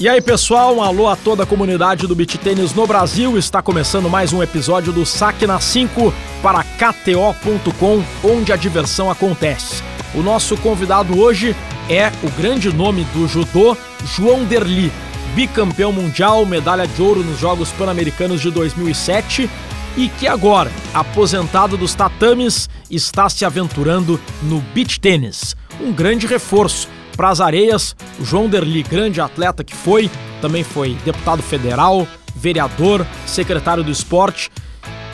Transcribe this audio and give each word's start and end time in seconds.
E 0.00 0.08
aí, 0.08 0.20
pessoal, 0.20 0.74
um 0.74 0.82
alô 0.82 1.08
a 1.08 1.14
toda 1.14 1.44
a 1.44 1.46
comunidade 1.46 2.08
do 2.08 2.16
beat 2.16 2.36
tênis 2.38 2.74
no 2.74 2.84
Brasil. 2.84 3.38
Está 3.38 3.62
começando 3.62 4.10
mais 4.10 4.32
um 4.32 4.42
episódio 4.42 4.92
do 4.92 5.06
Saque 5.06 5.46
na 5.46 5.60
5 5.60 6.12
para 6.42 6.64
KTO.com, 6.64 8.02
onde 8.24 8.52
a 8.52 8.56
diversão 8.56 9.08
acontece. 9.08 9.84
O 10.12 10.20
nosso 10.20 10.56
convidado 10.56 11.16
hoje 11.20 11.54
é 11.88 12.10
o 12.24 12.30
grande 12.30 12.74
nome 12.74 13.04
do 13.14 13.28
judô, 13.28 13.76
João 14.04 14.44
Derli, 14.44 14.92
bicampeão 15.32 15.92
mundial, 15.92 16.44
medalha 16.44 16.88
de 16.88 17.00
ouro 17.00 17.22
nos 17.22 17.38
Jogos 17.38 17.70
Pan-Americanos 17.70 18.40
de 18.40 18.50
2007 18.50 19.48
e 19.96 20.08
que 20.08 20.26
agora, 20.26 20.72
aposentado 20.92 21.76
dos 21.76 21.94
tatames, 21.94 22.68
está 22.90 23.28
se 23.28 23.44
aventurando 23.44 24.20
no 24.42 24.60
beach 24.74 24.98
tênis. 24.98 25.54
Um 25.80 25.92
grande 25.92 26.26
reforço 26.26 26.88
para 27.14 27.30
as 27.30 27.40
areias. 27.40 27.96
O 28.18 28.24
João 28.24 28.48
Derli, 28.48 28.82
grande 28.82 29.20
atleta 29.20 29.64
que 29.64 29.74
foi, 29.74 30.10
também 30.40 30.62
foi 30.62 30.96
deputado 31.04 31.42
federal, 31.42 32.06
vereador, 32.34 33.06
secretário 33.26 33.82
do 33.82 33.90
esporte, 33.90 34.50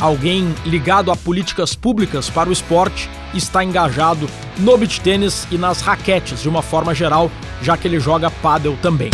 alguém 0.01 0.55
ligado 0.65 1.11
a 1.11 1.17
políticas 1.17 1.75
públicas 1.75 2.31
para 2.31 2.49
o 2.49 2.53
esporte, 2.53 3.09
está 3.35 3.63
engajado 3.63 4.29
no 4.59 4.77
beach 4.77 5.01
tênis 5.01 5.47
e 5.51 5.59
nas 5.59 5.81
raquetes 5.81 6.43
de 6.43 6.49
uma 6.49 6.63
forma 6.63 6.95
geral, 6.95 7.31
já 7.63 7.77
que 7.77 7.87
ele 7.87 8.01
joga 8.01 8.31
pádel 8.31 8.77
também. 8.81 9.11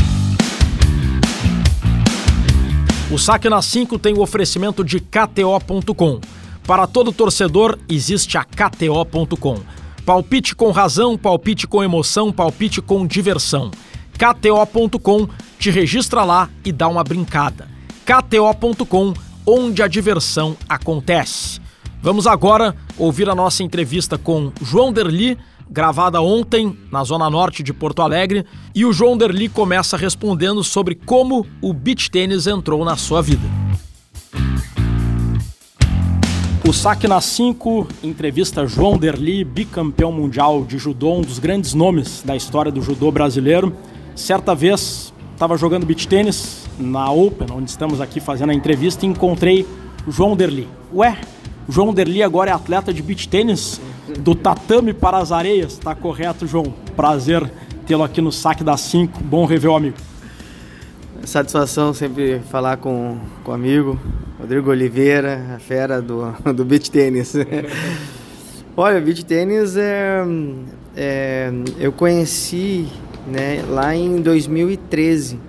O 3.11 3.19
Saque 3.19 3.49
na 3.49 3.63
5 3.63 3.99
tem 3.99 4.15
o 4.15 4.21
oferecimento 4.21 4.83
de 4.83 4.99
KTO.com. 4.99 6.21
Para 6.67 6.87
todo 6.89 7.13
torcedor, 7.13 7.79
existe 7.89 8.37
a 8.37 8.43
KTO.com. 8.43 9.61
Palpite 10.07 10.55
com 10.55 10.71
razão, 10.71 11.19
palpite 11.19 11.67
com 11.67 11.83
emoção, 11.83 12.33
palpite 12.33 12.81
com 12.81 13.05
diversão. 13.05 13.73
KTO.com 14.13 15.29
te 15.59 15.69
registra 15.69 16.23
lá 16.23 16.49
e 16.65 16.71
dá 16.71 16.87
uma 16.87 17.03
brincada. 17.03 17.69
KTO.com, 18.05 19.13
onde 19.45 19.83
a 19.83 19.89
diversão 19.89 20.57
acontece. 20.69 21.61
Vamos 22.01 22.29
agora 22.29 22.77
ouvir 22.97 23.29
a 23.29 23.35
nossa 23.35 23.65
entrevista 23.65 24.17
com 24.17 24.53
João 24.63 24.93
Derli, 24.93 25.37
gravada 25.69 26.23
ontem 26.23 26.79
na 26.93 27.03
zona 27.03 27.29
norte 27.29 27.65
de 27.65 27.73
Porto 27.73 28.01
Alegre, 28.01 28.47
e 28.73 28.85
o 28.87 28.93
João 28.93 29.19
Derli 29.19 29.49
começa 29.49 29.97
respondendo 29.97 30.63
sobre 30.63 30.95
como 30.95 31.45
o 31.61 31.73
beach 31.73 32.13
tênis 32.13 32.47
entrou 32.47 32.85
na 32.85 32.97
sua 32.97 33.21
vida. 33.21 33.43
O 36.67 36.73
Saque 36.73 37.07
na 37.07 37.21
5 37.21 37.87
entrevista 38.03 38.67
João 38.67 38.99
Derli, 38.99 39.45
bicampeão 39.45 40.11
mundial 40.11 40.65
de 40.65 40.79
judô, 40.79 41.15
um 41.15 41.21
dos 41.21 41.39
grandes 41.39 41.75
nomes 41.75 42.23
da 42.25 42.35
história 42.35 42.73
do 42.73 42.83
judô 42.83 43.13
brasileiro. 43.13 43.73
Certa 44.17 44.53
vez 44.53 45.13
estava 45.33 45.57
jogando 45.57 45.87
beach 45.87 46.09
tênis 46.09 46.67
na 46.77 47.09
Open, 47.13 47.47
onde 47.53 47.71
estamos 47.71 48.01
aqui 48.01 48.19
fazendo 48.19 48.51
a 48.51 48.55
entrevista, 48.55 49.07
e 49.07 49.09
encontrei 49.09 49.65
João 50.09 50.35
Derli. 50.35 50.67
Ué, 50.93 51.17
João 51.69 51.95
Derli 51.95 52.21
agora 52.21 52.51
é 52.51 52.55
atleta 52.55 52.93
de 52.93 53.01
beach 53.01 53.29
tênis? 53.29 53.81
do 54.19 54.35
tatame 54.35 54.93
para 54.93 55.19
as 55.19 55.33
areias. 55.33 55.79
Tá 55.79 55.95
correto, 55.95 56.47
João? 56.47 56.73
Prazer 56.95 57.49
tê-lo 57.87 58.03
aqui 58.03 58.21
no 58.21 58.33
Saque 58.33 58.65
das 58.65 58.81
5. 58.83 59.23
Bom 59.23 59.47
rever 59.47 59.71
o 59.71 59.77
amigo. 59.77 59.97
Satisfação 61.25 61.93
sempre 61.93 62.41
falar 62.51 62.77
com 62.77 63.19
o 63.45 63.53
amigo 63.53 63.99
Rodrigo 64.39 64.71
Oliveira, 64.71 65.55
a 65.57 65.59
fera 65.59 66.03
do, 66.03 66.31
do 66.55 66.63
beach 66.63 66.91
tênis. 66.91 67.35
Olha, 68.77 69.01
beach 69.01 69.25
tênis 69.25 69.79
é, 69.79 70.23
é, 70.95 71.51
eu 71.79 71.91
conheci 71.91 72.87
né, 73.27 73.65
lá 73.67 73.97
em 73.97 74.21
2013, 74.21 75.41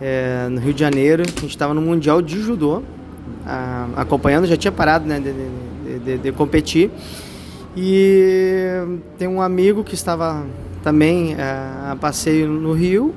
é, 0.00 0.48
no 0.50 0.60
Rio 0.60 0.74
de 0.74 0.80
Janeiro. 0.80 1.22
A 1.22 1.40
gente 1.40 1.50
estava 1.50 1.72
no 1.72 1.80
Mundial 1.80 2.20
de 2.20 2.40
Judô, 2.40 2.82
a, 3.46 3.88
acompanhando, 3.96 4.48
já 4.48 4.56
tinha 4.56 4.72
parado 4.72 5.06
né, 5.06 5.20
de, 5.20 5.32
de, 5.32 5.98
de, 6.00 6.18
de 6.18 6.32
competir. 6.32 6.90
E 7.76 8.82
tem 9.16 9.28
um 9.28 9.40
amigo 9.40 9.84
que 9.84 9.94
estava 9.94 10.44
também 10.82 11.34
é, 11.34 11.42
a 11.92 11.96
passeio 12.00 12.48
no 12.48 12.72
Rio 12.72 13.14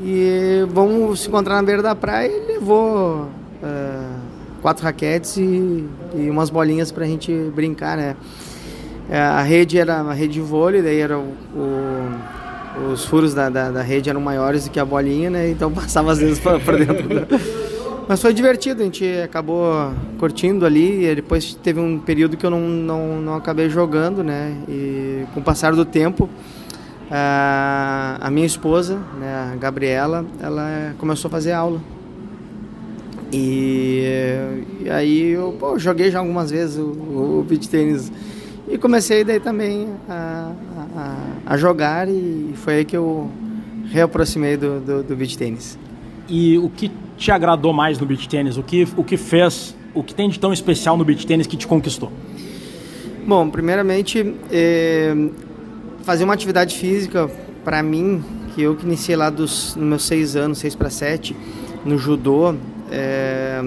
e 0.00 0.64
vamos 0.70 1.20
se 1.20 1.28
encontrar 1.28 1.56
na 1.56 1.62
beira 1.64 1.82
da 1.82 1.96
praia 1.96 2.28
e 2.28 2.46
levou 2.46 3.28
é, 3.62 3.89
quatro 4.60 4.84
raquetes 4.84 5.36
e, 5.36 5.86
e 6.14 6.30
umas 6.30 6.50
bolinhas 6.50 6.92
para 6.92 7.04
a 7.04 7.08
gente 7.08 7.32
brincar, 7.54 7.96
né? 7.96 8.16
É, 9.08 9.18
a 9.18 9.42
rede 9.42 9.78
era 9.78 10.02
uma 10.02 10.14
rede 10.14 10.34
de 10.34 10.40
vôlei, 10.40 10.82
daí 10.82 11.00
era 11.00 11.18
o, 11.18 11.34
o, 11.54 12.92
os 12.92 13.04
furos 13.04 13.34
da, 13.34 13.48
da, 13.48 13.70
da, 13.70 13.82
rede 13.82 14.08
eram 14.08 14.20
maiores 14.20 14.64
do 14.64 14.70
que 14.70 14.78
a 14.78 14.84
bolinha, 14.84 15.28
né? 15.28 15.50
Então 15.50 15.70
passava 15.72 16.12
às 16.12 16.18
vezes 16.18 16.38
para 16.38 16.58
dentro. 16.76 17.08
Do... 17.08 17.70
Mas 18.08 18.20
foi 18.20 18.34
divertido, 18.34 18.82
a 18.82 18.84
gente 18.84 19.04
acabou 19.22 19.92
curtindo 20.18 20.66
ali. 20.66 21.06
E 21.06 21.14
depois 21.14 21.54
teve 21.54 21.78
um 21.78 21.98
período 21.98 22.36
que 22.36 22.44
eu 22.44 22.50
não, 22.50 22.60
não, 22.60 23.20
não 23.20 23.34
acabei 23.34 23.68
jogando, 23.68 24.22
né? 24.24 24.56
E 24.68 25.24
com 25.32 25.40
o 25.40 25.42
passar 25.42 25.74
do 25.74 25.84
tempo, 25.84 26.28
a, 27.10 28.16
a 28.20 28.30
minha 28.30 28.46
esposa, 28.46 28.98
né, 29.18 29.52
a 29.52 29.56
Gabriela, 29.56 30.24
ela 30.40 30.94
começou 30.98 31.28
a 31.28 31.30
fazer 31.30 31.52
aula. 31.52 31.80
E, 33.32 34.02
e 34.80 34.90
aí 34.90 35.30
eu 35.30 35.54
pô, 35.58 35.78
joguei 35.78 36.10
já 36.10 36.18
algumas 36.18 36.50
vezes 36.50 36.76
o, 36.76 36.88
o 37.40 37.46
beach 37.48 37.68
tênis 37.68 38.10
e 38.68 38.76
comecei 38.76 39.24
daí 39.24 39.40
também 39.40 39.88
a, 40.08 40.52
a, 40.96 41.16
a, 41.46 41.56
jogar 41.56 42.08
e 42.08 42.52
foi 42.54 42.74
aí 42.74 42.84
que 42.84 42.96
eu 42.96 43.30
reaproximei 43.90 44.56
do, 44.56 44.80
do, 44.80 45.02
do 45.02 45.16
beach 45.16 45.36
tênis. 45.36 45.78
E 46.28 46.58
o 46.58 46.68
que 46.68 46.90
te 47.16 47.32
agradou 47.32 47.72
mais 47.72 47.98
no 47.98 48.06
beach 48.06 48.28
tênis? 48.28 48.56
O 48.56 48.62
que, 48.62 48.86
o 48.96 49.02
que 49.02 49.16
fez, 49.16 49.76
o 49.92 50.02
que 50.02 50.14
tem 50.14 50.28
de 50.28 50.38
tão 50.38 50.52
especial 50.52 50.96
no 50.96 51.04
beach 51.04 51.26
tênis 51.26 51.46
que 51.46 51.56
te 51.56 51.66
conquistou? 51.66 52.12
Bom, 53.26 53.50
primeiramente, 53.50 54.34
é, 54.50 55.14
fazer 56.02 56.24
uma 56.24 56.34
atividade 56.34 56.76
física, 56.76 57.30
para 57.64 57.82
mim, 57.82 58.22
que 58.54 58.62
eu 58.62 58.76
que 58.76 58.86
iniciei 58.86 59.16
lá 59.16 59.30
dos 59.30 59.74
nos 59.74 59.86
meus 59.86 60.04
seis 60.04 60.36
anos, 60.36 60.58
seis 60.58 60.74
para 60.74 60.90
sete, 60.90 61.36
no 61.84 61.98
judô, 61.98 62.54
é, 62.90 63.62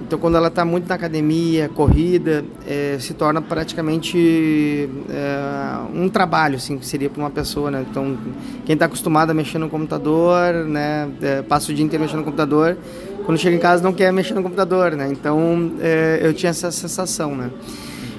então, 0.00 0.18
quando 0.18 0.36
ela 0.36 0.48
está 0.48 0.64
muito 0.64 0.88
na 0.88 0.94
academia, 0.94 1.68
corrida, 1.68 2.44
é, 2.66 2.96
se 3.00 3.12
torna 3.14 3.42
praticamente 3.42 4.88
é, 5.10 5.78
um 5.94 6.08
trabalho, 6.08 6.56
assim, 6.56 6.78
que 6.78 6.86
seria 6.86 7.10
para 7.10 7.20
uma 7.20 7.30
pessoa, 7.30 7.70
né? 7.70 7.84
Então, 7.90 8.16
quem 8.64 8.74
está 8.74 8.86
acostumado 8.86 9.30
a 9.30 9.34
mexer 9.34 9.58
no 9.58 9.68
computador, 9.68 10.54
né? 10.64 11.08
É, 11.20 11.42
passa 11.42 11.72
o 11.72 11.74
dia 11.74 11.84
inteiro 11.84 12.02
mexendo 12.02 12.20
no 12.20 12.24
computador, 12.24 12.78
quando 13.26 13.38
chega 13.38 13.56
em 13.56 13.58
casa 13.58 13.82
não 13.82 13.92
quer 13.92 14.12
mexer 14.12 14.34
no 14.34 14.42
computador, 14.42 14.92
né? 14.92 15.08
Então, 15.10 15.72
é, 15.80 16.20
eu 16.22 16.32
tinha 16.32 16.50
essa 16.50 16.70
sensação, 16.70 17.34
né? 17.34 17.50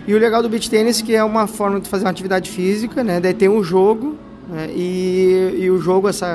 E 0.06 0.14
o 0.14 0.20
legal 0.20 0.44
do 0.44 0.50
beach 0.50 0.70
tênis 0.70 1.02
é 1.02 1.04
que 1.04 1.16
é 1.16 1.24
uma 1.24 1.48
forma 1.48 1.80
de 1.80 1.88
fazer 1.88 2.04
uma 2.04 2.12
atividade 2.12 2.50
física, 2.50 3.04
né? 3.04 3.20
Daí 3.20 3.34
tem 3.34 3.48
um 3.48 3.64
jogo, 3.64 4.18
né? 4.50 4.70
e, 4.76 5.56
e 5.60 5.72
o 5.72 5.80
jogo, 5.80 6.10
essa 6.10 6.28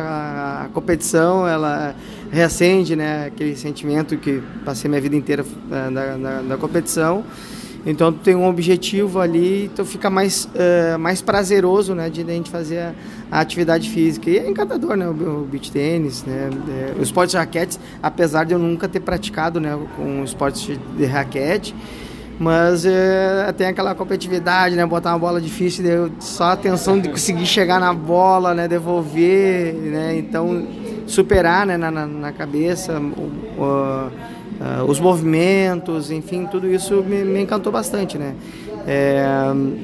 a 0.65 0.69
competição, 0.73 1.47
ela 1.47 1.95
reacende 2.35 2.97
né, 2.97 3.27
aquele 3.27 3.57
sentimento 3.57 4.17
que 4.17 4.43
passei 4.65 4.89
minha 4.89 5.01
vida 5.01 5.15
inteira 5.15 5.45
uh, 5.45 5.91
na, 5.91 6.43
na, 6.43 6.57
competição. 6.57 7.25
Então 7.87 8.13
tu 8.13 8.19
tem 8.21 8.35
um 8.35 8.49
objetivo 8.49 9.21
ali, 9.21 9.67
então 9.67 9.85
fica 9.85 10.11
mais, 10.11 10.47
uh, 10.47 10.99
mais 10.99 11.23
prazeroso 11.23 11.95
né, 11.95 12.11
de 12.11 12.23
a 12.23 12.25
gente 12.25 12.51
fazer 12.51 12.79
a, 12.79 12.95
a, 13.31 13.41
atividade 13.41 13.89
física. 13.89 14.29
E 14.29 14.39
é 14.39 14.49
encantador, 14.49 14.97
né? 14.97 15.07
O, 15.07 15.43
o 15.43 15.49
beach 15.49 15.71
tênis, 15.71 16.25
né? 16.25 16.51
É, 16.69 16.95
os 16.97 17.05
esportes 17.05 17.33
de 17.33 17.37
raquete, 17.37 17.79
apesar 18.03 18.45
de 18.45 18.53
eu 18.53 18.59
nunca 18.59 18.89
ter 18.89 19.01
praticado 19.01 19.61
né, 19.61 19.79
com 19.97 20.25
esportes 20.25 20.77
de 20.97 21.05
raquete, 21.05 21.75
mas 22.39 22.85
é, 22.85 23.53
tem 23.57 23.69
aquela 23.69 23.95
competitividade, 23.95 24.75
né? 24.75 24.85
Botar 24.85 25.11
uma 25.13 25.19
bola 25.19 25.41
difícil, 25.41 26.11
só 26.19 26.53
a 26.53 26.57
tensão 26.57 26.99
de 26.99 27.09
conseguir 27.09 27.47
chegar 27.47 27.79
na 27.79 27.93
bola, 27.93 28.55
né? 28.55 28.67
Devolver, 28.67 29.75
né? 29.75 30.17
Então 30.17 30.67
superar 31.07 31.67
né, 31.67 31.77
na, 31.77 31.91
na 31.91 32.33
cabeça 32.33 32.99
o, 32.99 33.31
o, 33.59 33.63
uh, 33.63 34.85
os 34.89 34.99
movimentos, 35.01 36.11
enfim, 36.11 36.47
tudo 36.47 36.67
isso 36.67 37.03
me, 37.03 37.25
me 37.25 37.43
encantou 37.43 37.73
bastante, 37.73 38.17
né? 38.19 38.35
É, 38.87 39.25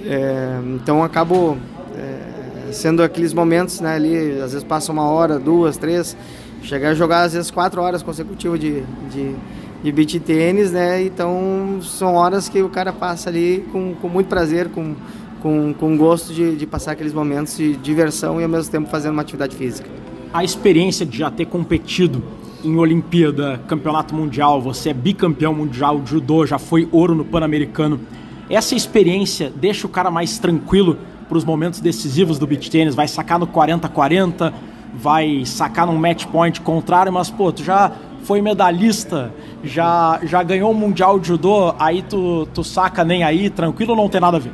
é, 0.07 0.59
então 0.75 1.03
acabo 1.03 1.57
é, 1.97 2.73
sendo 2.73 3.03
aqueles 3.03 3.33
momentos, 3.33 3.81
né, 3.81 3.95
ali, 3.95 4.41
às 4.41 4.53
vezes 4.53 4.65
passa 4.65 4.93
uma 4.93 5.09
hora, 5.09 5.39
duas, 5.39 5.77
três, 5.77 6.17
chegar 6.63 6.91
a 6.91 6.95
jogar 6.95 7.23
às 7.23 7.33
vezes 7.33 7.51
quatro 7.51 7.81
horas 7.81 8.03
consecutivas 8.03 8.61
de, 8.61 8.83
de, 9.11 9.35
de 9.83 9.93
beach 9.93 10.21
tênis, 10.21 10.73
né? 10.73 11.03
Então 11.03 11.79
são 11.83 12.15
horas 12.15 12.49
que 12.49 12.63
o 12.63 12.69
cara 12.69 12.93
passa 12.93 13.31
ali 13.31 13.65
com, 13.73 13.95
com 13.95 14.09
muito 14.09 14.27
prazer, 14.27 14.69
com, 14.69 14.95
com, 15.43 15.75
com 15.75 15.97
gosto 15.97 16.33
de, 16.33 16.57
de 16.57 16.67
passar 16.67 16.93
aqueles 16.93 17.13
momentos 17.13 17.57
de 17.57 17.77
diversão 17.77 18.41
e 18.41 18.45
ao 18.45 18.49
mesmo 18.49 18.71
tempo 18.71 18.89
fazendo 18.89 19.13
uma 19.13 19.23
atividade 19.23 19.57
física 19.57 19.89
a 20.33 20.45
experiência 20.45 21.05
de 21.05 21.19
já 21.19 21.31
ter 21.31 21.47
competido 21.47 22.23
em 22.63 22.77
Olimpíada, 22.77 23.61
Campeonato 23.67 24.15
Mundial, 24.15 24.61
você 24.61 24.91
é 24.91 24.95
bicampeão 24.95 25.53
mundial 25.53 26.01
de 26.01 26.11
judô, 26.11 26.47
já 26.47 26.59
foi 26.59 26.89
ouro 26.93 27.15
no 27.15 27.25
Pan-Americano. 27.25 28.01
Essa 28.49 28.75
experiência 28.75 29.53
deixa 29.55 29.87
o 29.87 29.91
cara 29.91 30.11
mais 30.11 30.39
tranquilo 30.39 30.99
para 31.29 31.39
os 31.39 31.45
momentos 31.45 31.81
decisivos 31.81 32.39
do 32.39 32.47
beach 32.47 32.71
tênis, 32.71 32.95
vai 32.95 33.09
sacar 33.09 33.39
no 33.39 33.47
40-40, 33.47 34.53
vai 34.95 35.45
sacar 35.47 35.87
num 35.87 35.97
match 35.97 36.27
point 36.27 36.61
contrário, 36.61 37.13
mas 37.13 37.31
pô, 37.31 37.51
tu 37.51 37.65
já 37.65 37.93
foi 38.31 38.41
medalhista, 38.41 39.35
já, 39.65 40.21
já 40.23 40.41
ganhou 40.45 40.71
o 40.71 40.75
Mundial 40.75 41.19
de 41.19 41.27
Judô, 41.27 41.75
aí 41.81 42.01
tu, 42.01 42.47
tu 42.55 42.63
saca 42.63 43.05
nem 43.05 43.25
aí, 43.25 43.51
tranquilo 43.51 43.91
ou 43.91 43.97
não 43.97 44.09
tem 44.09 44.21
nada 44.21 44.37
a 44.37 44.41
ver? 44.41 44.53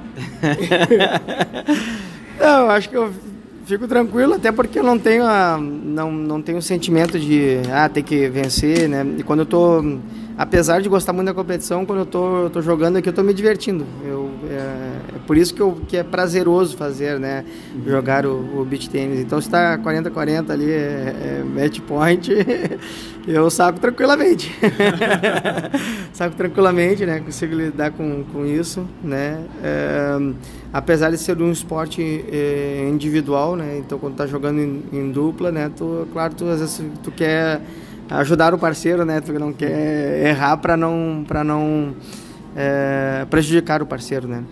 não, 2.41 2.71
acho 2.71 2.89
que 2.89 2.97
eu 2.97 3.13
fico 3.67 3.87
tranquilo, 3.87 4.33
até 4.33 4.51
porque 4.51 4.79
eu 4.79 4.83
não 4.83 4.99
tenho 4.99 5.25
a, 5.27 5.59
não, 5.61 6.11
não 6.11 6.41
tenho 6.41 6.57
o 6.57 6.63
sentimento 6.63 7.19
de 7.19 7.59
ah, 7.71 7.87
ter 7.87 8.01
que 8.01 8.31
vencer, 8.31 8.89
né? 8.89 9.07
E 9.19 9.23
quando 9.23 9.41
eu 9.41 9.47
tô 9.47 9.85
apesar 10.39 10.81
de 10.81 10.89
gostar 10.89 11.13
muito 11.13 11.27
da 11.27 11.35
competição, 11.35 11.85
quando 11.85 11.99
eu 11.99 12.07
tô, 12.07 12.49
tô 12.51 12.63
jogando 12.63 12.97
aqui, 12.97 13.11
eu 13.11 13.13
tô 13.13 13.23
me 13.23 13.33
divertindo. 13.33 13.87
Eu, 14.05 14.31
é, 14.51 14.93
por 15.27 15.37
isso 15.37 15.53
que, 15.53 15.61
eu, 15.61 15.79
que 15.89 15.97
é 15.97 16.03
prazeroso 16.03 16.77
fazer, 16.77 17.19
né? 17.19 17.45
Jogar 17.85 18.25
o, 18.25 18.61
o 18.61 18.65
beach 18.65 18.89
tênis. 18.89 19.21
Então, 19.21 19.41
se 19.41 19.51
tá 19.51 19.77
40-40 19.79 20.51
ali, 20.51 20.71
é, 20.71 21.41
é 21.41 21.45
match 21.45 21.81
point, 21.81 22.31
eu 23.27 23.51
saco 23.51 23.81
tranquilamente. 23.81 24.55
saco 26.15 26.37
tranquilamente, 26.37 27.05
né? 27.05 27.21
Consigo 27.21 27.55
lidar 27.55 27.91
com, 27.91 28.25
com 28.33 28.47
isso, 28.47 28.87
né? 29.03 29.43
É, 29.63 30.17
apesar 30.73 31.11
de 31.11 31.19
ser 31.19 31.41
um 31.43 31.51
esporte 31.51 32.25
é, 32.31 32.89
individual, 32.89 33.57
né? 33.57 33.79
Então, 33.79 33.99
quando 33.99 34.15
tá 34.15 34.27
jogando 34.27 34.61
em, 34.61 34.85
em 34.93 35.11
dupla, 35.11 35.51
né? 35.51 35.71
Tu, 35.77 36.07
claro, 36.13 36.35
tu, 36.35 36.45
às 36.49 36.61
vezes 36.61 36.83
tu 37.03 37.11
quer 37.11 37.61
ajudar 38.09 38.55
o 38.55 38.59
parceiro, 38.59 39.05
né? 39.05 39.21
Tu 39.21 39.33
não 39.33 39.53
quer 39.53 40.27
errar 40.29 40.57
para 40.59 40.77
não 40.77 41.25
para 41.27 41.43
não 41.43 41.95
é, 42.55 43.27
prejudicar 43.29 43.83
o 43.83 43.87
parceiro, 43.87 44.29
né? 44.29 44.45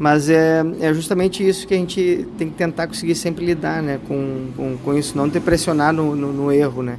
Mas 0.00 0.30
é, 0.30 0.64
é 0.80 0.94
justamente 0.94 1.46
isso 1.46 1.66
que 1.66 1.74
a 1.74 1.76
gente 1.76 2.26
tem 2.38 2.48
que 2.48 2.54
tentar 2.54 2.86
conseguir 2.86 3.14
sempre 3.14 3.44
lidar, 3.44 3.82
né? 3.82 4.00
Com, 4.08 4.46
com, 4.56 4.76
com 4.78 4.94
isso, 4.94 5.14
não 5.14 5.28
ter 5.28 5.40
pressionar 5.40 5.92
no, 5.92 6.16
no, 6.16 6.32
no 6.32 6.50
erro, 6.50 6.82
né? 6.82 6.96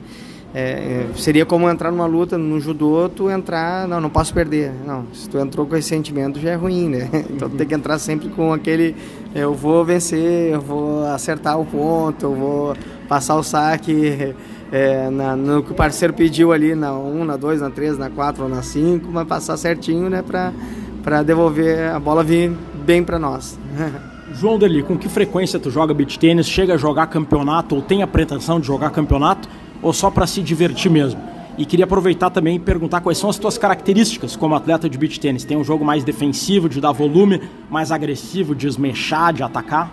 É, 0.53 0.59
é, 0.59 1.07
seria 1.15 1.44
como 1.44 1.68
entrar 1.68 1.89
numa 1.89 2.06
luta 2.06 2.38
no 2.38 2.59
judô, 2.59 3.09
tu 3.09 3.27
entrar, 3.27 3.88
não, 3.88 4.00
não 4.00 4.09
posso 4.09 4.31
perder. 4.31 4.71
Não, 4.86 5.07
se 5.13 5.27
tu 5.27 5.39
entrou 5.39 5.65
com 5.65 5.75
esse 5.75 5.89
sentimento 5.89 6.39
já 6.39 6.51
é 6.51 6.56
ruim, 6.56 6.89
né? 6.89 7.09
Então 7.31 7.50
tu 7.50 7.57
tem 7.57 7.65
que 7.65 7.74
entrar 7.74 7.98
sempre 7.98 8.30
com 8.30 8.53
aquele, 8.53 8.95
eu 9.33 9.56
vou 9.56 9.83
vencer, 9.83 10.54
eu 10.54 10.62
vou 10.62 11.04
acertar 11.07 11.59
o 11.59 11.65
ponto, 11.65 12.24
eu 12.24 12.36
vou 12.36 12.75
passar 13.09 13.36
o 13.36 13.42
saque 13.42 14.36
é, 14.71 15.09
na, 15.09 15.36
no 15.36 15.63
que 15.63 15.71
o 15.71 15.75
parceiro 15.75 16.13
pediu 16.13 16.51
ali 16.51 16.75
na 16.75 16.94
1, 16.94 17.25
na 17.25 17.36
2, 17.36 17.62
na 17.62 17.71
3, 17.71 17.97
na 17.97 18.12
4 18.12 18.44
ou 18.44 18.50
na 18.50 18.62
5, 18.62 19.09
mas 19.12 19.27
passar 19.27 19.57
certinho, 19.57 20.07
né, 20.07 20.21
para 20.21 21.24
devolver 21.24 21.89
a 21.89 22.00
bola 22.00 22.24
vir 22.24 22.51
bem 22.91 23.05
para 23.05 23.17
nós. 23.17 23.57
João 24.35 24.59
Deli, 24.59 24.83
com 24.83 24.97
que 24.97 25.07
frequência 25.07 25.57
tu 25.57 25.71
joga 25.71 25.93
beach 25.93 26.19
tênis? 26.19 26.45
Chega 26.45 26.73
a 26.73 26.77
jogar 26.77 27.07
campeonato 27.07 27.73
ou 27.75 27.81
tem 27.81 28.03
a 28.03 28.07
pretensão 28.07 28.59
de 28.59 28.67
jogar 28.67 28.89
campeonato 28.89 29.47
ou 29.81 29.93
só 29.93 30.11
para 30.11 30.27
se 30.27 30.41
divertir 30.41 30.91
mesmo? 30.91 31.21
E 31.57 31.65
queria 31.65 31.85
aproveitar 31.85 32.29
também 32.29 32.57
e 32.57 32.59
perguntar 32.59 32.99
quais 32.99 33.17
são 33.17 33.29
as 33.29 33.38
tuas 33.38 33.57
características 33.57 34.35
como 34.35 34.55
atleta 34.55 34.89
de 34.89 34.97
beach 34.97 35.21
tênis. 35.21 35.45
Tem 35.45 35.55
um 35.55 35.63
jogo 35.63 35.85
mais 35.85 36.03
defensivo, 36.03 36.67
de 36.67 36.81
dar 36.81 36.91
volume, 36.91 37.41
mais 37.69 37.93
agressivo, 37.93 38.53
de 38.53 38.67
esmechar, 38.67 39.31
de 39.31 39.41
atacar? 39.41 39.89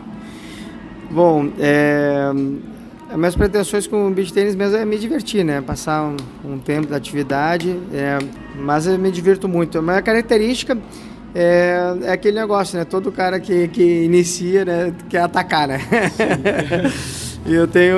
Bom, 1.08 1.50
é, 1.60 2.32
as 3.10 3.16
minhas 3.16 3.36
pretensões 3.36 3.86
com 3.86 4.08
o 4.08 4.10
beach 4.10 4.32
tênis 4.32 4.56
mesmo 4.56 4.76
é 4.76 4.84
me 4.84 4.98
divertir, 4.98 5.44
né? 5.44 5.60
Passar 5.60 6.02
um, 6.04 6.16
um 6.44 6.58
tempo 6.58 6.88
da 6.88 6.96
atividade, 6.96 7.78
é, 7.92 8.18
mas 8.56 8.88
eu 8.88 8.98
me 8.98 9.10
divirto 9.12 9.48
muito. 9.48 9.78
A 9.78 9.82
minha 9.82 10.02
característica 10.02 10.76
é, 11.34 11.96
é, 12.02 12.12
aquele 12.12 12.38
negócio, 12.38 12.78
né? 12.78 12.84
Todo 12.84 13.12
cara 13.12 13.38
que, 13.38 13.68
que 13.68 14.04
inicia, 14.04 14.64
né, 14.64 14.94
quer 15.08 15.22
atacar, 15.22 15.68
né? 15.68 15.80
e 17.46 17.54
eu 17.54 17.66
tenho, 17.66 17.96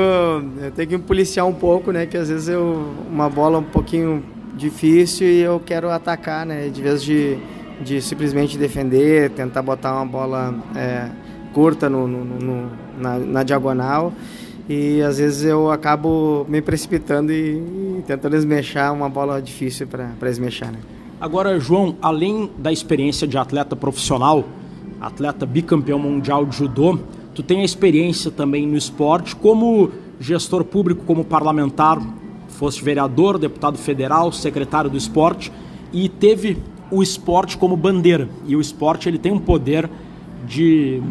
eu 0.62 0.70
tenho 0.74 0.88
que 0.88 0.96
me 0.96 1.02
policiar 1.02 1.46
um 1.46 1.52
pouco, 1.52 1.92
né? 1.92 2.06
Que 2.06 2.16
às 2.16 2.28
vezes 2.28 2.48
eu 2.48 2.94
uma 3.10 3.28
bola 3.28 3.58
um 3.58 3.64
pouquinho 3.64 4.22
difícil 4.54 5.26
e 5.26 5.40
eu 5.40 5.60
quero 5.64 5.90
atacar, 5.90 6.44
né? 6.44 6.68
De 6.68 6.82
vez 6.82 7.02
de, 7.02 7.38
de 7.80 8.02
simplesmente 8.02 8.58
defender, 8.58 9.30
tentar 9.30 9.62
botar 9.62 9.94
uma 9.94 10.06
bola 10.06 10.54
é, 10.76 11.08
curta 11.52 11.88
no, 11.88 12.06
no, 12.06 12.24
no 12.24 12.70
na, 12.98 13.18
na 13.18 13.42
diagonal 13.42 14.12
e 14.68 15.02
às 15.02 15.18
vezes 15.18 15.42
eu 15.44 15.70
acabo 15.70 16.46
me 16.48 16.62
precipitando 16.62 17.32
e, 17.32 17.56
e 17.98 18.04
tentando 18.06 18.36
esmechar 18.36 18.92
uma 18.92 19.08
bola 19.08 19.42
difícil 19.42 19.88
para 19.88 20.30
esmechar. 20.30 20.70
Né? 20.70 20.78
Agora, 21.20 21.60
João, 21.60 21.96
além 22.00 22.48
da 22.56 22.72
experiência 22.72 23.28
de 23.28 23.36
atleta 23.36 23.76
profissional, 23.76 24.42
atleta 24.98 25.44
bicampeão 25.44 25.98
mundial 25.98 26.46
de 26.46 26.56
judô, 26.56 26.98
tu 27.34 27.42
tem 27.42 27.60
a 27.60 27.64
experiência 27.64 28.30
também 28.30 28.66
no 28.66 28.74
esporte 28.74 29.36
como 29.36 29.90
gestor 30.18 30.64
público, 30.64 31.04
como 31.04 31.22
parlamentar, 31.22 32.00
foste 32.48 32.82
vereador, 32.82 33.36
deputado 33.36 33.76
federal, 33.76 34.32
secretário 34.32 34.88
do 34.88 34.96
esporte 34.96 35.52
e 35.92 36.08
teve 36.08 36.56
o 36.90 37.02
esporte 37.02 37.58
como 37.58 37.76
bandeira. 37.76 38.26
E 38.46 38.56
o 38.56 38.60
esporte 38.60 39.06
ele 39.06 39.18
tem 39.18 39.30
um 39.30 39.38
poder 39.38 39.90
de 40.46 41.02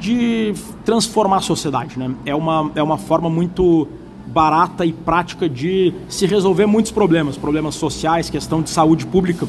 de 0.00 0.54
transformar 0.84 1.36
a 1.36 1.40
sociedade. 1.40 1.96
Né? 1.98 2.12
É, 2.26 2.34
uma, 2.34 2.70
é 2.74 2.82
uma 2.82 2.98
forma 2.98 3.30
muito 3.30 3.86
barata 4.32 4.84
e 4.84 4.92
prática 4.92 5.48
de 5.48 5.92
se 6.08 6.26
resolver 6.26 6.66
muitos 6.66 6.92
problemas, 6.92 7.36
problemas 7.36 7.74
sociais, 7.74 8.30
questão 8.30 8.62
de 8.62 8.70
saúde 8.70 9.06
pública. 9.06 9.46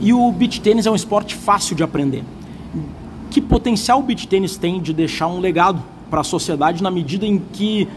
E 0.00 0.12
o 0.12 0.32
beach 0.32 0.60
tênis 0.60 0.86
é 0.86 0.90
um 0.90 0.94
esporte 0.94 1.34
fácil 1.34 1.76
de 1.76 1.82
aprender. 1.82 2.24
Que 3.30 3.40
potencial 3.40 4.00
o 4.00 4.02
beach 4.02 4.26
tênis 4.26 4.56
tem 4.56 4.80
de 4.80 4.92
deixar 4.92 5.28
um 5.28 5.40
legado 5.40 5.82
para 6.10 6.20
a 6.20 6.24
sociedade 6.24 6.82
na 6.82 6.90
medida 6.90 7.26
em 7.26 7.38
que 7.52 7.88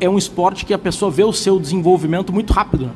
é 0.00 0.08
um 0.08 0.18
esporte 0.18 0.64
que 0.64 0.72
a 0.72 0.78
pessoa 0.78 1.10
vê 1.10 1.22
o 1.22 1.32
seu 1.32 1.60
desenvolvimento 1.60 2.32
muito 2.32 2.52
rápido? 2.52 2.86
Né? 2.86 2.92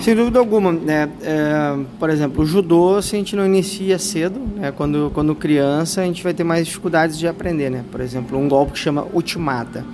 Sem 0.00 0.16
dúvida 0.16 0.38
alguma. 0.38 0.72
Né? 0.72 1.08
É, 1.22 1.78
por 1.98 2.10
exemplo, 2.10 2.42
o 2.42 2.46
judô, 2.46 3.00
se 3.02 3.14
a 3.14 3.18
gente 3.18 3.36
não 3.36 3.44
inicia 3.44 3.98
cedo, 3.98 4.40
né? 4.56 4.72
quando, 4.72 5.10
quando 5.14 5.34
criança, 5.34 6.00
a 6.00 6.04
gente 6.04 6.22
vai 6.22 6.32
ter 6.32 6.42
mais 6.42 6.66
dificuldades 6.66 7.18
de 7.18 7.28
aprender. 7.28 7.70
Né? 7.70 7.84
Por 7.90 8.00
exemplo, 8.00 8.38
um 8.38 8.48
golpe 8.48 8.72
que 8.72 8.78
chama 8.78 9.06
ultimata. 9.12 9.84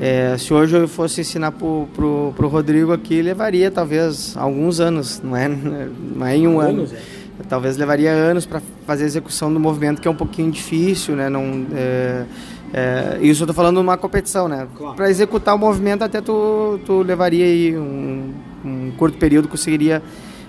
É, 0.00 0.36
se 0.38 0.52
hoje 0.52 0.76
eu 0.76 0.88
fosse 0.88 1.20
ensinar 1.20 1.52
para 1.52 1.66
o 1.66 2.48
Rodrigo 2.48 2.92
aqui, 2.92 3.20
levaria 3.22 3.70
talvez 3.70 4.36
alguns 4.36 4.80
anos, 4.80 5.20
não 5.22 5.36
é, 5.36 5.48
não 6.16 6.26
é 6.26 6.36
em 6.36 6.46
um 6.46 6.60
ano. 6.60 6.86
É. 6.92 7.22
Talvez 7.48 7.76
levaria 7.76 8.10
anos 8.10 8.46
para 8.46 8.62
fazer 8.86 9.04
a 9.04 9.06
execução 9.06 9.52
do 9.52 9.58
movimento, 9.58 10.00
que 10.00 10.06
é 10.06 10.10
um 10.10 10.14
pouquinho 10.14 10.50
difícil, 10.50 11.16
né? 11.16 11.28
Não, 11.28 11.66
é, 11.74 12.24
é, 12.72 13.18
isso 13.20 13.42
eu 13.42 13.44
estou 13.44 13.54
falando 13.54 13.76
numa 13.76 13.96
competição, 13.96 14.48
né? 14.48 14.66
Claro. 14.76 14.94
Para 14.94 15.10
executar 15.10 15.54
o 15.54 15.58
movimento 15.58 16.02
até 16.02 16.20
tu, 16.20 16.78
tu 16.86 17.02
levaria 17.02 17.44
aí 17.44 17.76
um, 17.76 18.32
um 18.64 18.92
curto 18.96 19.18
período, 19.18 19.48
conseguiria 19.48 20.02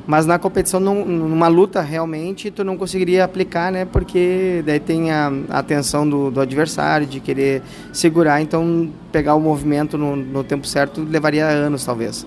mas 0.05 0.25
na 0.25 0.37
competição 0.37 0.79
numa 0.79 1.47
luta 1.47 1.81
realmente 1.81 2.51
tu 2.51 2.63
não 2.63 2.77
conseguiria 2.77 3.23
aplicar 3.23 3.71
né 3.71 3.85
porque 3.85 4.61
daí 4.65 4.79
tem 4.79 5.11
a, 5.11 5.31
atenção 5.49 6.07
do, 6.07 6.29
do, 6.29 6.41
adversário 6.41 7.07
de 7.07 7.19
querer 7.19 7.61
segurar 7.91 8.41
então 8.41 8.89
pegar 9.11 9.35
o 9.35 9.39
movimento 9.39 9.97
no, 9.97 10.15
no 10.15 10.43
tempo 10.43 10.67
certo 10.67 11.01
levaria 11.01 11.47
anos 11.47 11.85
talvez 11.85 12.25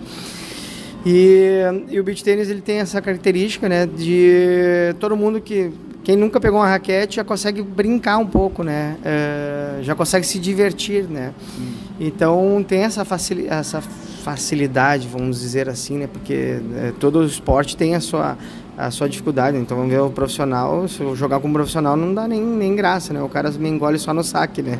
e, 1.04 1.60
e 1.88 2.00
o 2.00 2.04
beach 2.04 2.24
tênis 2.24 2.48
ele 2.48 2.60
tem 2.60 2.78
essa 2.78 3.00
característica 3.02 3.68
né 3.68 3.86
de 3.86 4.94
todo 4.98 5.16
mundo 5.16 5.40
que 5.40 5.70
quem 6.06 6.14
nunca 6.14 6.38
pegou 6.38 6.60
uma 6.60 6.68
raquete 6.68 7.16
já 7.16 7.24
consegue 7.24 7.60
brincar 7.62 8.18
um 8.18 8.26
pouco, 8.26 8.62
né? 8.62 8.96
É, 9.04 9.78
já 9.82 9.92
consegue 9.92 10.24
se 10.24 10.38
divertir, 10.38 11.02
né? 11.02 11.32
Hum. 11.58 11.72
Então 11.98 12.64
tem 12.66 12.80
essa, 12.80 13.04
facil, 13.04 13.46
essa 13.48 13.80
facilidade, 13.80 15.08
vamos 15.08 15.40
dizer 15.40 15.68
assim, 15.68 15.98
né? 15.98 16.06
Porque 16.06 16.60
é, 16.76 16.92
todo 16.98 17.24
esporte 17.24 17.76
tem 17.76 17.94
a 17.94 18.00
sua, 18.00 18.36
a 18.76 18.90
sua 18.90 19.08
dificuldade. 19.08 19.56
Então 19.56 19.76
vamos 19.76 19.92
ver 19.92 20.00
o 20.00 20.10
profissional, 20.10 20.86
se 20.88 21.00
eu 21.00 21.16
jogar 21.16 21.40
com 21.40 21.48
um 21.48 21.52
profissional 21.52 21.96
não 21.96 22.12
dá 22.12 22.28
nem, 22.28 22.40
nem 22.40 22.74
graça, 22.76 23.12
né? 23.12 23.22
O 23.22 23.28
cara 23.28 23.50
me 23.50 23.68
engole 23.68 23.98
só 23.98 24.12
no 24.12 24.22
saque, 24.22 24.62
né? 24.62 24.78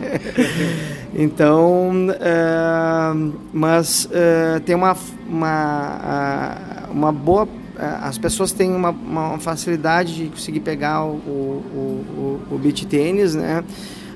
então, 1.15 1.93
é, 2.21 3.33
mas 3.53 4.09
é, 4.13 4.61
tem 4.61 4.75
uma, 4.75 4.97
uma, 5.29 6.57
uma 6.91 7.13
boa 7.13 7.49
é, 7.79 7.85
as 8.01 8.17
pessoas 8.17 8.53
têm 8.53 8.73
uma, 8.73 8.91
uma 8.91 9.39
facilidade 9.39 10.15
de 10.15 10.29
conseguir 10.29 10.61
pegar 10.61 11.05
o, 11.05 11.13
o, 11.15 12.41
o, 12.51 12.55
o 12.55 12.59
beach 12.59 12.87
tênis, 12.87 13.35
né? 13.35 13.63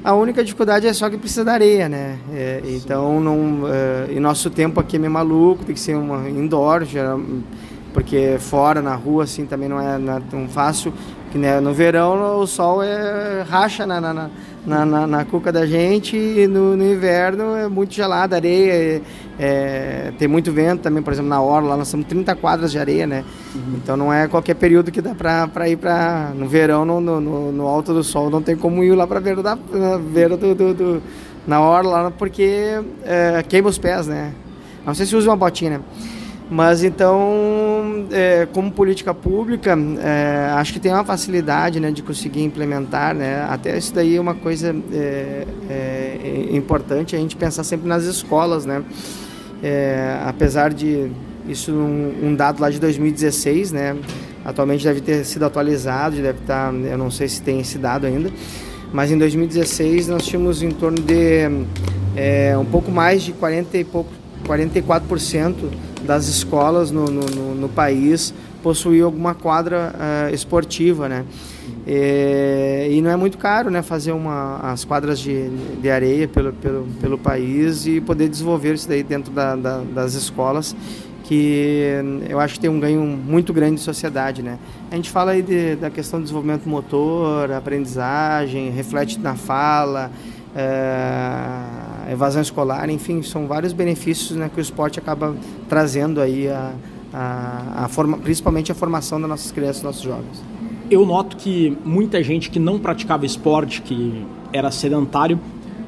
A 0.02 0.14
única 0.14 0.42
dificuldade 0.42 0.86
é 0.86 0.92
só 0.94 1.10
que 1.10 1.18
precisa 1.18 1.44
da 1.44 1.52
areia, 1.52 1.86
né? 1.86 2.18
É, 2.32 2.62
então, 2.64 3.20
não, 3.20 3.68
é, 3.68 4.10
e 4.10 4.18
nosso 4.18 4.48
tempo 4.48 4.80
aqui 4.80 4.96
é 4.96 4.98
meio 4.98 5.12
maluco, 5.12 5.62
tem 5.64 5.74
que 5.74 5.80
ser 5.80 5.94
uma 5.94 6.26
indoor, 6.28 6.84
já, 6.84 7.18
porque 7.92 8.36
fora, 8.38 8.80
na 8.80 8.94
rua, 8.94 9.24
assim, 9.24 9.44
também 9.44 9.68
não 9.68 9.78
é, 9.78 9.98
não 9.98 10.16
é 10.16 10.20
tão 10.30 10.48
fácil. 10.48 10.92
Que, 11.30 11.36
né, 11.36 11.60
no 11.60 11.74
verão, 11.74 12.40
o 12.40 12.46
sol 12.46 12.82
é 12.82 13.44
racha 13.48 13.86
na, 13.86 14.00
na, 14.00 14.14
na 14.14 14.30
na, 14.66 14.84
na, 14.84 15.06
na, 15.06 15.24
cuca 15.24 15.50
da 15.50 15.66
gente 15.66 16.16
e 16.16 16.46
no, 16.46 16.76
no, 16.76 16.84
inverno 16.84 17.56
é 17.56 17.68
muito 17.68 17.94
gelado, 17.94 18.34
areia, 18.34 18.72
é, 18.72 19.00
é, 19.38 20.12
tem 20.18 20.28
muito 20.28 20.52
vento 20.52 20.82
também, 20.82 21.02
por 21.02 21.12
exemplo, 21.12 21.30
na 21.30 21.40
orla, 21.40 21.70
lá 21.70 21.76
nós 21.78 21.90
temos 21.90 22.06
30 22.06 22.34
quadras 22.36 22.70
de 22.70 22.78
areia, 22.78 23.06
né? 23.06 23.24
Uhum. 23.54 23.74
Então 23.76 23.96
não 23.96 24.12
é 24.12 24.28
qualquer 24.28 24.54
período 24.54 24.90
que 24.90 25.00
dá 25.00 25.14
para 25.14 25.68
ir 25.68 25.76
para 25.76 26.32
no 26.34 26.46
verão, 26.46 26.84
no, 26.84 27.00
no, 27.00 27.52
no, 27.52 27.66
alto 27.66 27.94
do 27.94 28.04
sol, 28.04 28.28
não 28.28 28.42
tem 28.42 28.56
como 28.56 28.84
ir 28.84 28.94
lá 28.94 29.06
para 29.06 29.20
ver 29.20 29.36
da, 29.36 29.56
na 29.72 29.98
beira 29.98 30.36
do, 30.36 30.54
do, 30.54 30.74
do, 30.74 31.02
na 31.46 31.60
orla 31.60 32.10
porque 32.10 32.80
é, 33.02 33.42
queima 33.48 33.68
os 33.68 33.78
pés, 33.78 34.06
né? 34.06 34.32
Não 34.84 34.94
sei 34.94 35.06
se 35.06 35.16
usa 35.16 35.30
uma 35.30 35.36
botinha, 35.36 35.70
né? 35.70 35.80
Mas 36.50 36.82
então, 36.82 38.06
é, 38.10 38.48
como 38.52 38.72
política 38.72 39.14
pública, 39.14 39.78
é, 40.02 40.50
acho 40.56 40.72
que 40.72 40.80
tem 40.80 40.92
uma 40.92 41.04
facilidade 41.04 41.78
né, 41.78 41.92
de 41.92 42.02
conseguir 42.02 42.42
implementar. 42.42 43.14
Né? 43.14 43.46
Até 43.48 43.78
isso 43.78 43.94
daí 43.94 44.16
é 44.16 44.20
uma 44.20 44.34
coisa 44.34 44.74
é, 44.92 45.46
é 45.68 46.48
importante 46.56 47.14
a 47.14 47.18
gente 47.20 47.36
pensar 47.36 47.62
sempre 47.62 47.86
nas 47.86 48.02
escolas. 48.02 48.66
Né? 48.66 48.82
É, 49.62 50.18
apesar 50.26 50.74
de 50.74 51.12
isso 51.48 51.72
um, 51.72 52.30
um, 52.30 52.34
dado 52.34 52.60
lá 52.60 52.68
de 52.68 52.80
2016, 52.80 53.70
né? 53.70 53.96
atualmente 54.44 54.82
deve 54.82 55.00
ter 55.00 55.24
sido 55.24 55.44
atualizado, 55.44 56.16
deve 56.16 56.40
estar, 56.40 56.74
eu 56.74 56.98
não 56.98 57.12
sei 57.12 57.28
se 57.28 57.40
tem 57.40 57.60
esse 57.60 57.78
dado 57.78 58.08
ainda, 58.08 58.28
mas 58.92 59.12
em 59.12 59.18
2016 59.18 60.08
nós 60.08 60.26
tínhamos 60.26 60.64
em 60.64 60.70
torno 60.70 61.00
de 61.00 61.48
é, 62.16 62.58
um 62.58 62.64
pouco 62.64 62.90
mais 62.90 63.22
de 63.22 63.32
40 63.32 63.78
e 63.78 63.84
pouco, 63.84 64.10
44% 64.48 65.89
das 66.10 66.26
escolas 66.26 66.90
no, 66.90 67.04
no, 67.04 67.54
no 67.54 67.68
país 67.68 68.34
possuir 68.64 69.04
alguma 69.04 69.32
quadra 69.32 69.94
uh, 69.94 70.34
esportiva, 70.34 71.08
né? 71.08 71.24
E, 71.86 72.88
e, 72.90 73.00
não 73.00 73.10
é 73.12 73.16
muito 73.16 73.38
caro, 73.38 73.70
né? 73.70 73.80
Fazer 73.80 74.10
uma, 74.10 74.56
as 74.56 74.84
quadras 74.84 75.20
de, 75.20 75.48
de 75.80 75.88
areia 75.88 76.26
pelo, 76.26 76.52
pelo, 76.52 76.88
pelo 77.00 77.16
país 77.16 77.86
e 77.86 78.00
poder 78.00 78.28
desenvolver 78.28 78.74
isso 78.74 78.88
daí 78.88 79.04
dentro 79.04 79.32
da, 79.32 79.54
da, 79.54 79.82
das 79.82 80.14
escolas, 80.14 80.74
que 81.22 81.94
eu 82.28 82.40
acho 82.40 82.54
que 82.54 82.60
tem 82.60 82.70
um 82.70 82.80
ganho 82.80 83.02
muito 83.02 83.52
grande 83.52 83.76
de 83.76 83.82
sociedade, 83.82 84.42
né? 84.42 84.58
A 84.90 84.96
gente 84.96 85.10
fala 85.10 85.30
aí 85.30 85.42
de, 85.42 85.76
da 85.76 85.90
questão 85.90 86.18
do 86.18 86.24
desenvolvimento 86.24 86.68
motor, 86.68 87.52
aprendizagem, 87.52 88.68
reflete 88.70 89.16
na 89.20 89.36
fala, 89.36 90.10
é, 90.56 91.62
evasão 92.12 92.42
escolar, 92.42 92.88
enfim, 92.90 93.22
são 93.22 93.46
vários 93.46 93.72
benefícios 93.72 94.36
né, 94.36 94.50
que 94.52 94.60
o 94.60 94.62
esporte 94.62 94.98
acaba 94.98 95.34
trazendo 95.68 96.20
aí, 96.20 96.48
a, 96.48 96.72
a, 97.12 97.84
a 97.84 97.88
forma, 97.88 98.18
principalmente 98.18 98.72
a 98.72 98.74
formação 98.74 99.20
das 99.20 99.28
nossas 99.28 99.52
crianças, 99.52 99.82
nossos 99.82 100.02
jovens. 100.02 100.42
Eu 100.90 101.06
noto 101.06 101.36
que 101.36 101.76
muita 101.84 102.22
gente 102.22 102.50
que 102.50 102.58
não 102.58 102.78
praticava 102.78 103.24
esporte, 103.24 103.80
que 103.80 104.24
era 104.52 104.70
sedentário, 104.70 105.38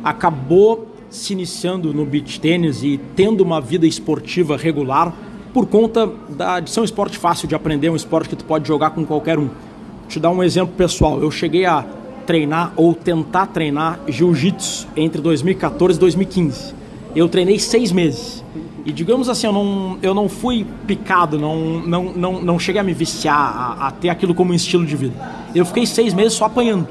acabou 0.04 0.86
se 1.10 1.32
iniciando 1.32 1.92
no 1.92 2.06
beach 2.06 2.40
tênis 2.40 2.82
e 2.82 3.00
tendo 3.16 3.42
uma 3.42 3.60
vida 3.60 3.86
esportiva 3.86 4.56
regular 4.56 5.12
por 5.52 5.66
conta 5.66 6.10
da, 6.30 6.60
de 6.60 6.70
ser 6.70 6.80
um 6.80 6.84
esporte 6.84 7.18
fácil 7.18 7.46
de 7.46 7.54
aprender, 7.54 7.90
um 7.90 7.96
esporte 7.96 8.28
que 8.28 8.36
tu 8.36 8.44
pode 8.44 8.66
jogar 8.66 8.90
com 8.90 9.04
qualquer 9.04 9.38
um. 9.38 9.46
Vou 9.46 10.08
te 10.08 10.18
dar 10.18 10.30
um 10.30 10.42
exemplo 10.42 10.74
pessoal. 10.76 11.20
Eu 11.20 11.30
cheguei 11.30 11.66
a 11.66 11.84
treinar 12.26 12.72
ou 12.76 12.94
tentar 12.94 13.46
treinar 13.46 14.00
jiu-jitsu 14.08 14.88
entre 14.96 15.20
2014 15.20 15.96
e 15.96 16.00
2015. 16.00 16.74
Eu 17.14 17.28
treinei 17.28 17.58
seis 17.58 17.92
meses. 17.92 18.42
E 18.84 18.92
digamos 18.92 19.28
assim, 19.28 19.46
eu 19.46 19.52
não, 19.52 19.98
eu 20.02 20.14
não 20.14 20.28
fui 20.28 20.66
picado, 20.86 21.38
não, 21.38 21.80
não, 21.80 22.04
não, 22.12 22.42
não 22.42 22.58
cheguei 22.58 22.80
a 22.80 22.84
me 22.84 22.92
viciar, 22.92 23.36
a, 23.36 23.88
a 23.88 23.90
ter 23.92 24.08
aquilo 24.08 24.34
como 24.34 24.50
um 24.52 24.54
estilo 24.54 24.84
de 24.84 24.96
vida. 24.96 25.14
Eu 25.54 25.64
fiquei 25.64 25.86
seis 25.86 26.12
meses 26.12 26.32
só 26.32 26.46
apanhando. 26.46 26.88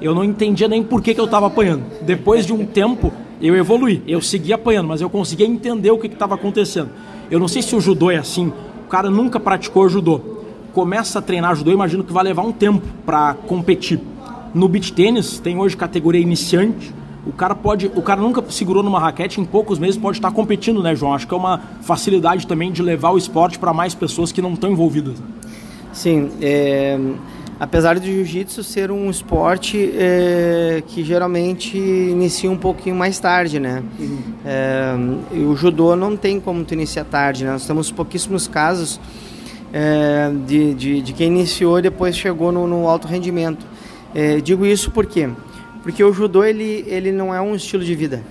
Eu 0.00 0.14
não 0.14 0.24
entendia 0.24 0.66
nem 0.66 0.82
por 0.82 1.02
que, 1.02 1.14
que 1.14 1.20
eu 1.20 1.26
estava 1.26 1.46
apanhando. 1.46 1.84
Depois 2.02 2.46
de 2.46 2.52
um 2.52 2.64
tempo, 2.64 3.12
eu 3.40 3.54
evolui. 3.54 4.02
Eu 4.08 4.20
segui 4.20 4.52
apanhando, 4.52 4.88
mas 4.88 5.00
eu 5.00 5.10
conseguia 5.10 5.46
entender 5.46 5.90
o 5.90 5.98
que 5.98 6.06
estava 6.06 6.34
acontecendo. 6.34 6.90
Eu 7.30 7.38
não 7.38 7.46
sei 7.46 7.62
se 7.62 7.76
o 7.76 7.80
judô 7.80 8.10
é 8.10 8.16
assim. 8.16 8.52
O 8.86 8.88
cara 8.88 9.10
nunca 9.10 9.38
praticou 9.38 9.88
judô. 9.88 10.20
Começa 10.72 11.18
a 11.18 11.22
treinar 11.22 11.54
judô, 11.54 11.70
imagino 11.70 12.02
que 12.02 12.12
vai 12.12 12.24
levar 12.24 12.42
um 12.42 12.52
tempo 12.52 12.86
para 13.04 13.34
competir. 13.34 14.00
No 14.54 14.68
beach 14.68 14.92
tênis 14.92 15.38
tem 15.38 15.58
hoje 15.58 15.76
categoria 15.76 16.20
iniciante. 16.20 16.92
O 17.26 17.32
cara 17.32 17.54
pode, 17.54 17.86
o 17.94 18.02
cara 18.02 18.20
nunca 18.20 18.42
segurou 18.48 18.82
numa 18.82 18.98
raquete, 18.98 19.40
em 19.40 19.44
poucos 19.44 19.78
meses 19.78 19.96
pode 19.96 20.18
estar 20.18 20.30
competindo, 20.30 20.82
né, 20.82 20.94
João? 20.96 21.12
Acho 21.12 21.26
que 21.26 21.34
é 21.34 21.36
uma 21.36 21.60
facilidade 21.82 22.46
também 22.46 22.72
de 22.72 22.82
levar 22.82 23.10
o 23.10 23.18
esporte 23.18 23.58
para 23.58 23.74
mais 23.74 23.94
pessoas 23.94 24.32
que 24.32 24.40
não 24.40 24.54
estão 24.54 24.72
envolvidas. 24.72 25.16
Sim, 25.92 26.30
é, 26.40 26.98
apesar 27.58 27.98
do 27.98 28.06
jiu-jitsu 28.06 28.64
ser 28.64 28.90
um 28.90 29.10
esporte 29.10 29.92
é, 29.94 30.82
que 30.86 31.04
geralmente 31.04 31.76
inicia 31.76 32.50
um 32.50 32.56
pouquinho 32.56 32.96
mais 32.96 33.18
tarde, 33.18 33.60
né? 33.60 33.82
Uhum. 33.98 34.18
É, 34.46 34.94
o 35.36 35.54
judô 35.54 35.94
não 35.94 36.16
tem 36.16 36.40
como 36.40 36.64
tu 36.64 36.72
iniciar 36.72 37.04
tarde, 37.04 37.44
né? 37.44 37.52
Nós 37.52 37.66
temos 37.66 37.90
pouquíssimos 37.92 38.48
casos 38.48 38.98
é, 39.72 40.32
de, 40.46 40.74
de, 40.74 41.02
de, 41.02 41.12
quem 41.12 41.28
iniciou 41.28 41.78
e 41.78 41.82
depois 41.82 42.16
chegou 42.16 42.50
no, 42.50 42.66
no 42.66 42.88
alto 42.88 43.06
rendimento. 43.06 43.66
É, 44.14 44.40
digo 44.40 44.66
isso 44.66 44.90
por 44.90 45.06
quê? 45.06 45.28
Porque 45.82 46.02
o 46.02 46.12
judô 46.12 46.44
ele, 46.44 46.84
ele 46.86 47.12
não 47.12 47.34
é 47.34 47.40
um 47.40 47.54
estilo 47.54 47.84
de 47.84 47.94
vida. 47.94 48.22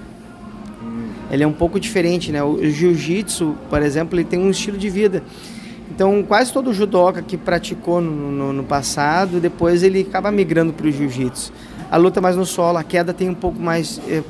Ele 1.31 1.43
é 1.43 1.47
um 1.47 1.53
pouco 1.53 1.79
diferente, 1.79 2.31
né? 2.31 2.43
O 2.43 2.59
jiu-jitsu, 2.63 3.55
por 3.69 3.81
exemplo, 3.81 4.17
ele 4.17 4.25
tem 4.25 4.39
um 4.39 4.49
estilo 4.49 4.77
de 4.77 4.89
vida. 4.89 5.23
Então, 5.91 6.23
quase 6.23 6.51
todo 6.51 6.73
judoca 6.73 7.21
que 7.21 7.37
praticou 7.37 8.01
no, 8.01 8.31
no, 8.31 8.53
no 8.53 8.63
passado, 8.63 9.39
depois 9.39 9.83
ele 9.83 10.01
acaba 10.01 10.31
migrando 10.31 10.73
para 10.73 10.87
o 10.87 10.91
jiu-jitsu. 10.91 11.51
A 11.91 11.97
luta 11.97 12.21
mais 12.21 12.35
no 12.35 12.45
solo, 12.45 12.77
a 12.77 12.83
queda 12.83 13.13
tem 13.13 13.29
um 13.29 13.35
pouco 13.35 13.59
mais 13.59 13.99
é, 14.07 14.23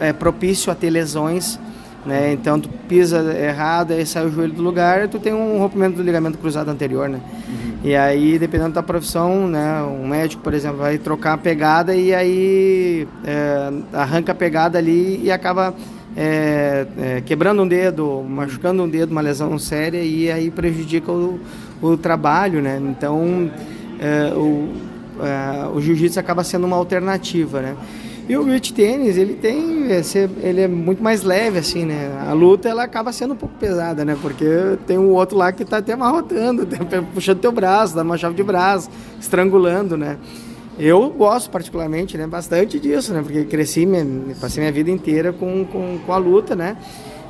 é, 0.00 0.12
propício 0.12 0.70
a 0.70 0.74
ter 0.74 0.90
lesões 0.90 1.58
né? 2.04 2.32
Então 2.32 2.60
tu 2.60 2.68
pisa 2.88 3.18
errado, 3.38 3.92
aí 3.92 4.06
sai 4.06 4.26
o 4.26 4.30
joelho 4.30 4.52
do 4.52 4.62
lugar, 4.62 5.08
tu 5.08 5.18
tem 5.18 5.32
um 5.32 5.58
rompimento 5.58 5.96
do 5.96 6.02
ligamento 6.02 6.38
cruzado 6.38 6.70
anterior, 6.70 7.08
né? 7.08 7.20
Uhum. 7.48 7.68
E 7.84 7.94
aí, 7.94 8.38
dependendo 8.38 8.74
da 8.74 8.82
profissão, 8.82 9.46
né, 9.46 9.82
um 9.82 10.06
médico, 10.08 10.42
por 10.42 10.52
exemplo, 10.54 10.78
vai 10.78 10.98
trocar 10.98 11.34
a 11.34 11.38
pegada 11.38 11.94
e 11.94 12.14
aí 12.14 13.06
é, 13.24 13.72
arranca 13.92 14.32
a 14.32 14.34
pegada 14.34 14.78
ali 14.78 15.20
e 15.22 15.30
acaba 15.30 15.74
é, 16.16 16.86
é, 16.98 17.20
quebrando 17.20 17.62
um 17.62 17.68
dedo, 17.68 18.24
machucando 18.28 18.82
um 18.82 18.88
dedo, 18.88 19.12
uma 19.12 19.20
lesão 19.20 19.56
séria 19.58 20.02
e 20.02 20.30
aí 20.30 20.50
prejudica 20.50 21.12
o, 21.12 21.38
o 21.80 21.96
trabalho, 21.96 22.60
né? 22.60 22.80
Então, 22.82 23.50
é, 24.00 24.32
o, 24.34 24.68
é, 25.20 25.68
o 25.68 25.80
jiu-jitsu 25.80 26.18
acaba 26.18 26.42
sendo 26.42 26.66
uma 26.66 26.76
alternativa, 26.76 27.60
né? 27.60 27.76
E 28.28 28.36
o 28.36 28.44
beach 28.44 28.74
tênis, 28.74 29.16
ele 29.16 29.34
tem, 29.34 29.86
ele 30.42 30.60
é 30.60 30.68
muito 30.68 31.02
mais 31.02 31.22
leve, 31.22 31.58
assim, 31.58 31.86
né? 31.86 32.26
A 32.28 32.34
luta, 32.34 32.68
ela 32.68 32.82
acaba 32.82 33.10
sendo 33.10 33.32
um 33.32 33.36
pouco 33.36 33.54
pesada, 33.54 34.04
né? 34.04 34.18
Porque 34.20 34.44
tem 34.86 34.98
um 34.98 35.14
outro 35.14 35.38
lá 35.38 35.50
que 35.50 35.64
tá 35.64 35.78
até 35.78 35.94
amarrotando, 35.94 36.68
puxando 37.14 37.38
teu 37.38 37.50
braço, 37.50 37.94
dando 37.94 38.04
uma 38.04 38.18
chave 38.18 38.34
de 38.34 38.42
braço, 38.42 38.90
estrangulando, 39.18 39.96
né? 39.96 40.18
Eu 40.78 41.08
gosto 41.08 41.48
particularmente, 41.48 42.18
né? 42.18 42.26
Bastante 42.26 42.78
disso, 42.78 43.14
né? 43.14 43.22
Porque 43.22 43.46
cresci, 43.46 43.88
passei 44.38 44.60
minha 44.60 44.72
vida 44.72 44.90
inteira 44.90 45.32
com, 45.32 45.64
com, 45.64 45.98
com 46.04 46.12
a 46.12 46.18
luta, 46.18 46.54
né? 46.54 46.76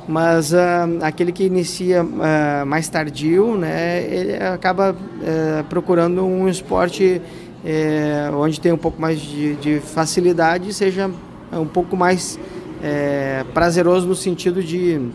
Mas 0.05 0.51
uh, 0.51 0.57
aquele 1.01 1.31
que 1.31 1.45
inicia 1.45 2.03
uh, 2.03 2.65
mais 2.65 2.89
tardio, 2.89 3.55
né? 3.55 4.03
Ele 4.03 4.35
acaba 4.35 4.91
uh, 4.91 5.63
procurando 5.69 6.25
um 6.25 6.49
esporte 6.49 7.21
é, 7.63 8.29
onde 8.33 8.59
tem 8.59 8.71
um 8.71 8.77
pouco 8.77 9.01
mais 9.01 9.19
de, 9.19 9.55
de 9.55 9.79
facilidade, 9.79 10.73
seja 10.73 11.09
um 11.51 11.65
pouco 11.65 11.97
mais 11.97 12.39
é, 12.83 13.43
prazeroso 13.53 14.07
no 14.07 14.15
sentido 14.15 14.63
de, 14.63 15.09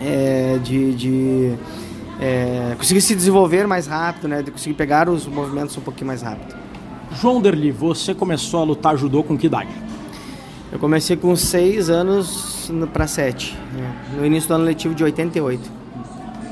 é, 0.00 0.58
de, 0.62 0.94
de 0.94 1.54
é, 2.20 2.74
conseguir 2.76 3.00
se 3.00 3.14
desenvolver 3.14 3.66
mais 3.66 3.86
rápido, 3.86 4.28
né, 4.28 4.42
de 4.42 4.50
conseguir 4.50 4.74
pegar 4.74 5.08
os 5.08 5.26
movimentos 5.26 5.76
um 5.76 5.80
pouquinho 5.80 6.08
mais 6.08 6.22
rápido. 6.22 6.56
João 7.12 7.40
Derli, 7.40 7.70
você 7.70 8.14
começou 8.14 8.60
a 8.60 8.64
lutar 8.64 8.96
judô 8.96 9.22
com 9.22 9.36
que 9.36 9.46
idade? 9.46 9.70
Eu 10.70 10.78
comecei 10.78 11.16
com 11.16 11.34
6 11.34 11.88
anos 11.88 12.70
para 12.92 13.06
7, 13.06 13.56
né, 13.72 13.96
no 14.18 14.26
início 14.26 14.48
do 14.48 14.54
ano 14.54 14.64
letivo 14.64 14.94
de 14.94 15.02
88. 15.04 15.78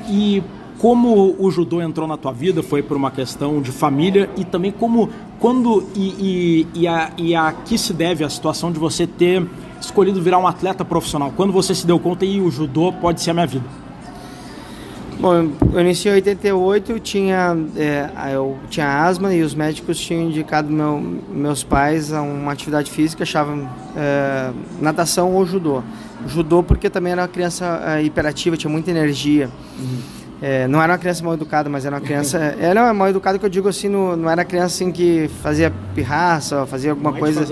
E 0.09 0.43
como 0.79 1.35
o 1.39 1.51
judô 1.51 1.81
entrou 1.81 2.07
na 2.07 2.17
tua 2.17 2.33
vida 2.33 2.63
foi 2.63 2.83
por 2.83 2.97
uma 2.97 3.11
questão 3.11 3.61
de 3.63 3.73
família 3.73 4.29
e 4.37 4.45
também 4.45 4.71
como 4.71 5.09
quando 5.39 5.87
e, 5.95 6.67
e, 6.75 6.81
e, 6.83 6.89
a, 6.89 7.11
e 7.17 7.35
a 7.35 7.53
que 7.53 7.79
se 7.79 7.93
deve 7.93 8.25
a 8.25 8.29
situação 8.29 8.71
de 8.71 8.79
você 8.79 9.07
ter 9.07 9.47
escolhido 9.81 10.21
virar 10.21 10.39
um 10.39 10.47
atleta 10.47 10.85
profissional? 10.85 11.33
Quando 11.37 11.53
você 11.53 11.75
se 11.75 11.87
deu 11.87 11.99
conta 11.99 12.25
e 12.25 12.41
o 12.41 12.51
judô 12.51 12.93
pode 12.93 13.21
ser 13.21 13.31
a 13.31 13.35
minha 13.35 13.47
vida? 13.47 13.65
Bom, 15.19 15.51
eu 15.73 15.81
iniciei 15.81 16.13
em 16.13 16.17
88, 16.17 16.93
eu 16.93 17.01
tinha, 17.01 17.57
é, 17.75 18.11
eu 18.35 18.59
tinha 18.69 19.03
asma 19.03 19.33
e 19.33 19.43
os 19.43 19.55
médicos 19.55 19.99
tinham 19.99 20.25
indicado 20.25 20.71
meu, 20.71 21.01
meus 21.31 21.65
pais 21.65 22.13
a 22.13 22.21
uma 22.21 22.53
atividade 22.53 22.91
física, 22.91 23.23
achavam 23.23 23.67
é, 23.97 24.51
natação 24.79 25.35
ou 25.35 25.47
judô. 25.47 25.83
Judô 26.27 26.63
porque 26.63 26.91
também 26.91 27.13
era 27.13 27.23
uma 27.23 27.29
criança 27.29 27.83
é, 27.87 28.03
hiperativa, 28.03 28.59
tinha 28.59 28.71
muita 28.71 28.91
energia. 28.91 29.49
Uhum. 29.79 30.16
É, 30.41 30.69
não 30.69 30.83
era 30.83 30.93
uma 30.93 30.99
criança 30.99 31.25
mal 31.25 31.35
educada, 31.35 31.69
mas 31.69 31.85
era 31.85 31.97
uma 31.97 32.03
criança. 32.03 32.39
Ela 32.61 32.89
é 32.89 32.93
mal 32.93 33.09
educada 33.09 33.39
que 33.39 33.45
eu 33.45 33.49
digo 33.49 33.69
assim, 33.69 33.89
no, 33.89 34.17
não 34.17 34.29
era 34.29 34.45
criança 34.45 34.67
assim 34.67 34.93
que 34.93 35.31
fazia 35.43 35.73
pirraça, 35.95 36.67
fazia 36.67 36.91
alguma 36.91 37.11
não 37.11 37.19
coisa. 37.19 37.47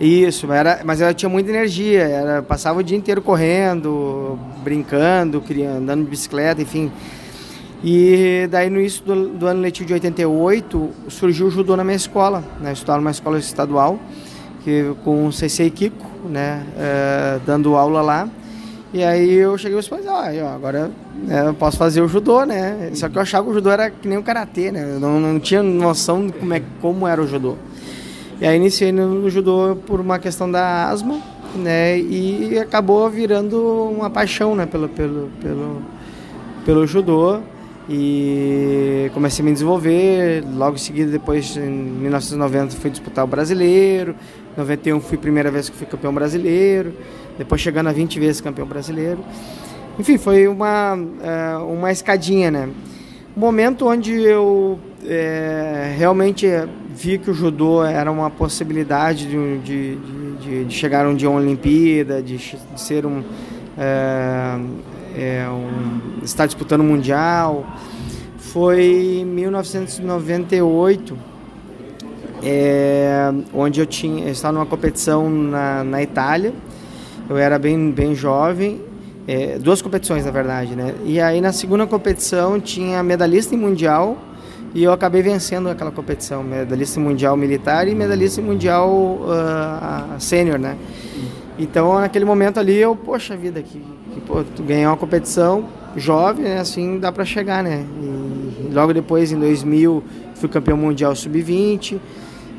Isso, 0.00 0.50
era, 0.50 0.80
mas 0.82 1.02
ela 1.02 1.12
tinha 1.12 1.28
muita 1.28 1.50
energia, 1.50 2.00
era, 2.00 2.42
passava 2.42 2.78
o 2.78 2.82
dia 2.82 2.96
inteiro 2.96 3.20
correndo, 3.20 4.38
brincando, 4.64 5.42
criando, 5.42 5.76
andando 5.76 6.04
de 6.04 6.10
bicicleta, 6.10 6.62
enfim. 6.62 6.90
E 7.84 8.48
daí 8.50 8.70
no 8.70 8.78
início 8.78 9.04
do, 9.04 9.28
do, 9.28 9.46
ano 9.46 9.60
letivo 9.60 9.86
de 9.86 9.92
88 9.94 10.90
surgiu 11.08 11.48
o 11.48 11.50
judô 11.50 11.76
na 11.76 11.84
minha 11.84 11.96
escola, 11.96 12.42
né? 12.60 12.70
Eu 12.70 12.74
estudava 12.74 12.98
numa 12.98 13.10
escola 13.10 13.38
estadual 13.38 13.98
que, 14.64 14.94
com 15.04 15.26
o 15.26 15.32
Sensei 15.32 15.70
Kiko, 15.70 16.06
né, 16.28 16.64
uh, 16.76 17.40
dando 17.44 17.74
aula 17.76 18.00
lá. 18.02 18.28
E 18.92 19.04
aí 19.04 19.34
eu 19.34 19.56
cheguei 19.56 19.78
e 19.78 19.82
falei, 19.82 20.08
ah, 20.08 20.52
agora 20.52 20.90
né, 21.14 21.46
eu 21.46 21.54
posso 21.54 21.76
fazer 21.76 22.00
o 22.00 22.08
judô, 22.08 22.44
né? 22.44 22.90
Só 22.94 23.08
que 23.08 23.16
eu 23.16 23.22
achava 23.22 23.44
que 23.44 23.50
o 23.52 23.54
judô 23.54 23.70
era 23.70 23.88
que 23.88 24.08
nem 24.08 24.18
o 24.18 24.22
karatê, 24.22 24.72
né? 24.72 24.94
Eu 24.94 24.98
não, 25.00 25.20
não 25.20 25.38
tinha 25.38 25.62
noção 25.62 26.26
de 26.26 26.32
como, 26.32 26.52
é, 26.52 26.62
como 26.80 27.06
era 27.06 27.22
o 27.22 27.26
judô. 27.26 27.54
E 28.40 28.46
aí 28.46 28.56
iniciei 28.56 28.90
no 28.90 29.30
judô 29.30 29.76
por 29.86 30.00
uma 30.00 30.18
questão 30.18 30.50
da 30.50 30.88
asma, 30.88 31.20
né? 31.54 32.00
E 32.00 32.58
acabou 32.58 33.08
virando 33.08 33.60
uma 33.96 34.10
paixão, 34.10 34.56
né? 34.56 34.66
Pelo, 34.66 34.88
pelo, 34.88 35.30
pelo, 35.40 35.82
pelo 36.64 36.84
judô 36.84 37.38
e 37.88 39.08
comecei 39.14 39.44
a 39.44 39.46
me 39.46 39.52
desenvolver. 39.52 40.42
Logo 40.52 40.74
em 40.74 40.80
seguida, 40.80 41.12
depois, 41.12 41.56
em 41.56 41.70
1990, 41.70 42.74
fui 42.74 42.90
disputar 42.90 43.24
o 43.24 43.28
brasileiro. 43.28 44.16
Em 44.56 44.58
91 44.58 45.00
fui 45.00 45.16
a 45.16 45.20
primeira 45.20 45.48
vez 45.48 45.68
que 45.68 45.76
fui 45.76 45.86
campeão 45.86 46.12
brasileiro 46.12 46.92
depois 47.38 47.60
chegando 47.60 47.88
a 47.88 47.92
20 47.92 48.18
vezes 48.20 48.40
campeão 48.40 48.66
brasileiro. 48.66 49.24
Enfim, 49.98 50.16
foi 50.16 50.48
uma, 50.48 50.98
é, 51.22 51.56
uma 51.58 51.92
escadinha, 51.92 52.50
né? 52.50 52.68
Um 53.36 53.40
momento 53.40 53.86
onde 53.86 54.12
eu 54.12 54.78
é, 55.06 55.94
realmente 55.96 56.46
vi 56.90 57.18
que 57.18 57.30
o 57.30 57.34
judô 57.34 57.84
era 57.84 58.10
uma 58.10 58.30
possibilidade 58.30 59.26
de, 59.26 59.58
de, 59.58 59.96
de, 60.40 60.64
de 60.64 60.74
chegar 60.74 61.06
um 61.06 61.14
dia 61.14 61.28
uma 61.30 61.40
Olimpíada, 61.40 62.22
de, 62.22 62.36
de 62.36 62.80
ser 62.80 63.06
um, 63.06 63.22
é, 63.78 64.58
é, 65.16 65.48
um, 65.48 66.22
estar 66.24 66.46
disputando 66.46 66.80
o 66.80 66.84
Mundial. 66.84 67.66
Foi 68.38 69.20
em 69.20 69.24
1998, 69.24 71.16
é, 72.42 73.32
onde 73.54 73.80
eu 73.80 73.86
tinha 73.86 74.24
eu 74.24 74.32
estava 74.32 74.54
numa 74.54 74.66
competição 74.66 75.28
na, 75.28 75.84
na 75.84 76.02
Itália 76.02 76.52
eu 77.30 77.38
era 77.38 77.58
bem, 77.58 77.92
bem 77.92 78.14
jovem, 78.14 78.80
é, 79.26 79.56
duas 79.58 79.80
competições 79.80 80.24
na 80.24 80.32
verdade, 80.32 80.74
né? 80.74 80.94
E 81.04 81.20
aí 81.20 81.40
na 81.40 81.52
segunda 81.52 81.86
competição 81.86 82.58
tinha 82.58 83.02
medalhista 83.02 83.54
em 83.54 83.58
mundial 83.58 84.18
e 84.74 84.82
eu 84.82 84.92
acabei 84.92 85.22
vencendo 85.22 85.68
aquela 85.68 85.92
competição, 85.92 86.42
medalhista 86.42 86.98
em 86.98 87.02
mundial 87.02 87.36
militar 87.36 87.86
e 87.86 87.94
medalhista 87.94 88.40
em 88.40 88.44
mundial 88.44 88.90
uh, 88.90 90.20
sênior, 90.20 90.58
né? 90.58 90.76
Então 91.56 92.00
naquele 92.00 92.24
momento 92.24 92.58
ali 92.58 92.76
eu, 92.76 92.96
poxa 92.96 93.36
vida, 93.36 93.62
que, 93.62 93.80
que 94.12 94.20
pô, 94.22 94.42
tu 94.42 94.64
uma 94.64 94.96
competição 94.96 95.66
jovem, 95.96 96.44
né? 96.44 96.58
assim 96.58 96.98
dá 96.98 97.12
para 97.12 97.24
chegar, 97.24 97.62
né? 97.62 97.84
E 98.02 98.74
logo 98.74 98.92
depois 98.92 99.30
em 99.30 99.38
2000 99.38 100.02
fui 100.34 100.48
campeão 100.48 100.76
mundial 100.76 101.14
sub-20 101.14 101.98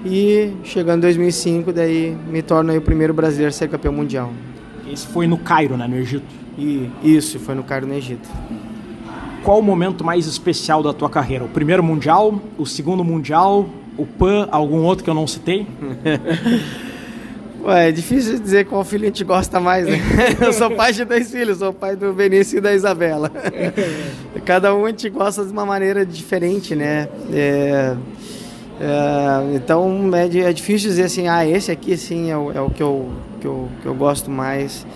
e 0.05 0.53
chegando 0.63 0.99
em 0.99 1.01
2005 1.01 1.73
daí 1.73 2.17
me 2.29 2.41
torno 2.41 2.75
o 2.75 2.81
primeiro 2.81 3.13
brasileiro 3.13 3.49
a 3.49 3.51
ser 3.51 3.67
campeão 3.67 3.93
mundial. 3.93 4.31
Esse 4.91 5.07
foi 5.07 5.25
no 5.25 5.38
Cairo, 5.38 5.77
né, 5.77 5.88
no 5.88 5.95
Egito? 5.95 6.25
E, 6.57 6.89
isso, 7.01 7.39
foi 7.39 7.55
no 7.55 7.63
Cairo, 7.63 7.88
no 7.88 7.93
Egito. 7.93 8.27
Qual 9.43 9.60
o 9.60 9.63
momento 9.63 10.03
mais 10.03 10.27
especial 10.27 10.83
da 10.83 10.93
tua 10.93 11.10
carreira? 11.10 11.45
O 11.45 11.50
primeiro 11.50 11.81
Mundial, 11.81 12.39
o 12.57 12.65
segundo 12.65 13.03
Mundial, 13.03 13.69
o 13.98 14.05
PAN, 14.05 14.48
algum 14.51 14.83
outro 14.83 15.03
que 15.03 15.10
eu 15.10 15.13
não 15.13 15.25
citei? 15.25 15.65
Ué, 17.63 17.89
é 17.89 17.91
difícil 17.91 18.39
dizer 18.39 18.65
qual 18.65 18.83
filho 18.83 19.03
a 19.03 19.05
gente 19.05 19.24
gosta 19.24 19.60
mais, 19.60 19.86
né? 19.88 20.00
Eu 20.41 20.51
sou 20.51 20.71
pai 20.71 20.91
de 20.93 21.05
dois 21.05 21.31
filhos, 21.31 21.60
sou 21.60 21.71
pai 21.71 21.95
do 21.95 22.12
Benício 22.12 22.57
e 22.57 22.62
da 22.62 22.74
Isabela. 22.74 23.31
Cada 24.45 24.74
um 24.74 24.86
a 24.86 24.89
gente 24.89 25.07
gosta 25.10 25.45
de 25.45 25.51
uma 25.51 25.65
maneira 25.65 26.03
diferente, 26.03 26.75
né? 26.75 27.07
É, 27.31 27.95
é, 28.83 29.55
então 29.55 30.09
é, 30.15 30.50
é, 30.50 30.51
difícil 30.51 30.89
dizer 30.89 31.03
assim, 31.03 31.27
ah, 31.27 31.45
esse 31.45 31.71
aqui 31.71 31.95
sim 31.95 32.31
é 32.31 32.38
o, 32.38 32.51
é 32.51 32.59
o 32.59 32.67
que, 32.67 32.81
eu, 32.81 33.11
que, 33.39 33.45
eu, 33.45 33.69
que 33.79 33.85
eu 33.85 33.93
gosto 33.93 34.31
mais. 34.31 34.88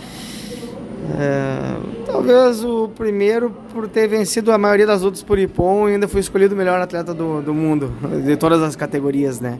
É, 1.19 1.77
talvez 2.07 2.63
o 2.63 2.89
primeiro 2.89 3.51
por 3.71 3.87
ter 3.87 4.07
vencido 4.07 4.51
a 4.51 4.57
maioria 4.57 4.87
das 4.87 5.03
lutas 5.03 5.21
por 5.21 5.37
Ipon 5.37 5.85
ainda 5.85 6.07
fui 6.07 6.19
escolhido 6.19 6.55
o 6.55 6.57
melhor 6.57 6.81
atleta 6.81 7.13
do, 7.13 7.43
do 7.43 7.53
mundo, 7.53 7.93
de 8.25 8.35
todas 8.35 8.59
as 8.63 8.75
categorias, 8.75 9.39
né? 9.39 9.59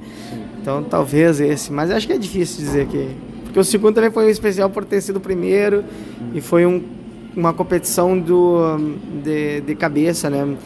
Então 0.59 0.81
talvez 0.81 1.39
esse, 1.39 1.71
mas 1.71 1.91
acho 1.91 2.07
que 2.07 2.13
é 2.13 2.17
difícil 2.17 2.65
dizer 2.65 2.87
que. 2.87 3.09
Porque 3.43 3.59
o 3.59 3.63
segundo 3.63 3.93
também 3.93 4.09
foi 4.09 4.27
especial 4.31 4.71
por 4.71 4.83
ter 4.85 5.01
sido 5.01 5.17
o 5.17 5.21
primeiro 5.21 5.83
e 6.33 6.41
foi 6.41 6.65
um, 6.65 6.83
uma 7.35 7.53
competição 7.53 8.19
do, 8.19 8.79
de, 9.23 9.61
de 9.61 9.75
cabeça, 9.75 10.31
né? 10.31 10.57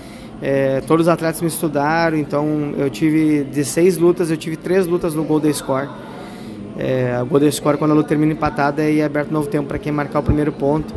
É, 0.42 0.82
todos 0.82 1.08
os 1.08 1.10
atletas 1.10 1.42
me 1.42 1.48
estudaram, 1.48 2.18
então 2.18 2.74
eu 2.78 2.90
tive 2.90 3.44
de 3.44 3.66
seis 3.66 3.98
lutas, 3.98 4.32
eu 4.32 4.38
tive 4.38 4.56
três 4.56 4.88
lutas 4.88 5.14
no 5.14 5.24
Golden 5.24 5.52
Score. 5.52 5.90
É, 6.78 7.20
o 7.22 7.26
Golden 7.26 7.52
Score, 7.52 7.78
quando 7.78 7.92
a 7.92 7.94
luta 7.94 8.10
termina 8.10 8.32
empatada, 8.32 8.82
é 8.82 9.04
aberto 9.04 9.32
novo 9.32 9.50
tempo 9.50 9.68
para 9.68 9.78
quem 9.78 9.92
marcar 9.92 10.20
o 10.20 10.24
primeiro 10.24 10.52
ponto. 10.54 10.94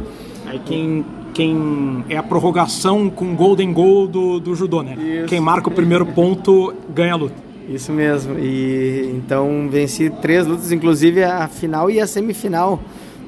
Aí 0.46 0.60
quem, 0.64 1.04
quem 1.34 2.04
é 2.08 2.16
a 2.16 2.22
prorrogação 2.22 3.10
com 3.10 3.34
Golden 3.34 3.72
Goal 3.72 4.06
do, 4.06 4.38
do 4.38 4.54
judô, 4.54 4.82
né? 4.82 4.96
Isso. 4.96 5.26
Quem 5.26 5.40
marca 5.40 5.68
o 5.68 5.72
primeiro 5.72 6.06
ponto 6.06 6.72
ganha 6.94 7.14
a 7.14 7.16
luta. 7.16 7.34
Isso 7.68 7.90
mesmo. 7.92 8.38
E 8.38 9.12
então 9.16 9.68
venci 9.70 10.10
três 10.10 10.46
lutas, 10.46 10.70
inclusive 10.70 11.24
a 11.24 11.48
final 11.48 11.90
e 11.90 12.00
a 12.00 12.06
semifinal 12.06 12.80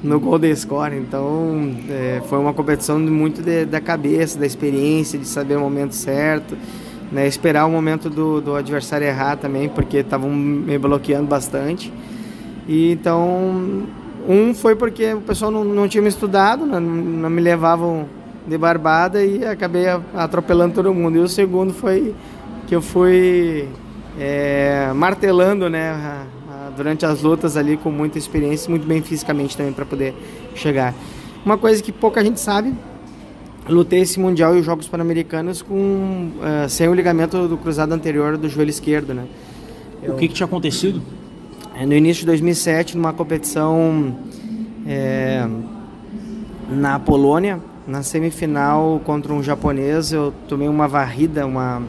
no 0.05 0.19
Golden 0.19 0.55
Score. 0.55 0.95
Então 0.95 1.75
é, 1.89 2.21
foi 2.27 2.37
uma 2.37 2.53
competição 2.53 2.99
muito 2.99 3.41
de, 3.41 3.65
da 3.65 3.81
cabeça, 3.81 4.39
da 4.39 4.45
experiência, 4.45 5.17
de 5.17 5.27
saber 5.27 5.57
o 5.57 5.59
momento 5.59 5.95
certo, 5.95 6.55
né, 7.11 7.27
esperar 7.27 7.65
o 7.65 7.71
momento 7.71 8.09
do, 8.09 8.39
do 8.39 8.55
adversário 8.55 9.05
errar 9.07 9.35
também, 9.35 9.67
porque 9.67 9.97
estavam 9.97 10.29
me 10.31 10.77
bloqueando 10.77 11.27
bastante. 11.27 11.91
E 12.67 12.91
então 12.91 13.83
um 14.27 14.53
foi 14.53 14.75
porque 14.75 15.13
o 15.13 15.21
pessoal 15.21 15.51
não, 15.51 15.63
não 15.63 15.87
tinha 15.87 16.01
me 16.01 16.09
estudado, 16.09 16.65
não, 16.65 16.79
não 16.79 17.29
me 17.29 17.41
levavam 17.41 18.07
de 18.47 18.57
barbada 18.57 19.23
e 19.23 19.43
acabei 19.43 19.85
atropelando 20.15 20.75
todo 20.75 20.93
mundo. 20.93 21.17
E 21.17 21.19
o 21.19 21.27
segundo 21.27 21.73
foi 21.73 22.13
que 22.67 22.75
eu 22.75 22.81
fui 22.81 23.67
é, 24.19 24.91
martelando 24.95 25.69
né, 25.69 26.25
durante 26.75 27.05
as 27.05 27.21
lutas 27.21 27.57
ali 27.57 27.77
com 27.77 27.89
muita 27.89 28.17
experiência, 28.17 28.69
muito 28.69 28.85
bem 28.85 29.01
fisicamente 29.01 29.55
também 29.55 29.73
para 29.73 29.85
poder 29.85 30.13
chegar. 30.55 30.93
Uma 31.45 31.57
coisa 31.57 31.81
que 31.81 31.91
pouca 31.91 32.23
gente 32.23 32.39
sabe, 32.39 32.73
lutei 33.67 34.01
esse 34.01 34.19
mundial 34.19 34.55
e 34.55 34.59
os 34.59 34.65
Jogos 34.65 34.87
Pan-Americanos 34.87 35.61
com 35.61 36.31
uh, 36.37 36.69
sem 36.69 36.87
o 36.87 36.93
ligamento 36.93 37.47
do 37.47 37.57
cruzado 37.57 37.93
anterior 37.93 38.37
do 38.37 38.49
joelho 38.49 38.69
esquerdo, 38.69 39.13
né? 39.13 39.25
Eu, 40.01 40.13
o 40.13 40.17
que, 40.17 40.27
que 40.27 40.33
tinha 40.33 40.45
acontecido? 40.45 41.01
É, 41.75 41.85
no 41.85 41.93
início 41.93 42.21
de 42.21 42.27
2007, 42.27 42.95
numa 42.95 43.11
competição 43.11 44.15
é, 44.87 45.47
na 46.69 46.99
Polônia, 46.99 47.59
na 47.87 48.01
semifinal 48.01 49.01
contra 49.03 49.33
um 49.33 49.43
japonês, 49.43 50.11
eu 50.11 50.33
tomei 50.47 50.67
uma 50.67 50.87
varrida, 50.87 51.45
uma 51.45 51.81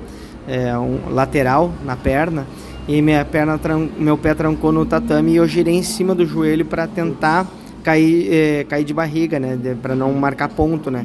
é, 0.48 0.76
um 0.78 1.10
lateral 1.10 1.72
na 1.84 1.96
perna 1.96 2.46
e 2.88 3.02
minha 3.02 3.24
perna 3.24 3.58
meu 3.98 4.16
pé 4.16 4.34
trancou 4.34 4.70
no 4.70 4.86
tatame 4.86 5.32
e 5.32 5.36
eu 5.36 5.46
girei 5.46 5.74
em 5.74 5.82
cima 5.82 6.14
do 6.14 6.24
joelho 6.24 6.64
para 6.64 6.86
tentar 6.86 7.46
cair 7.82 8.32
é, 8.32 8.64
cair 8.64 8.84
de 8.84 8.94
barriga 8.94 9.40
né? 9.40 9.58
Para 9.82 9.94
não 9.94 10.12
marcar 10.14 10.48
ponto 10.48 10.90
né? 10.90 11.04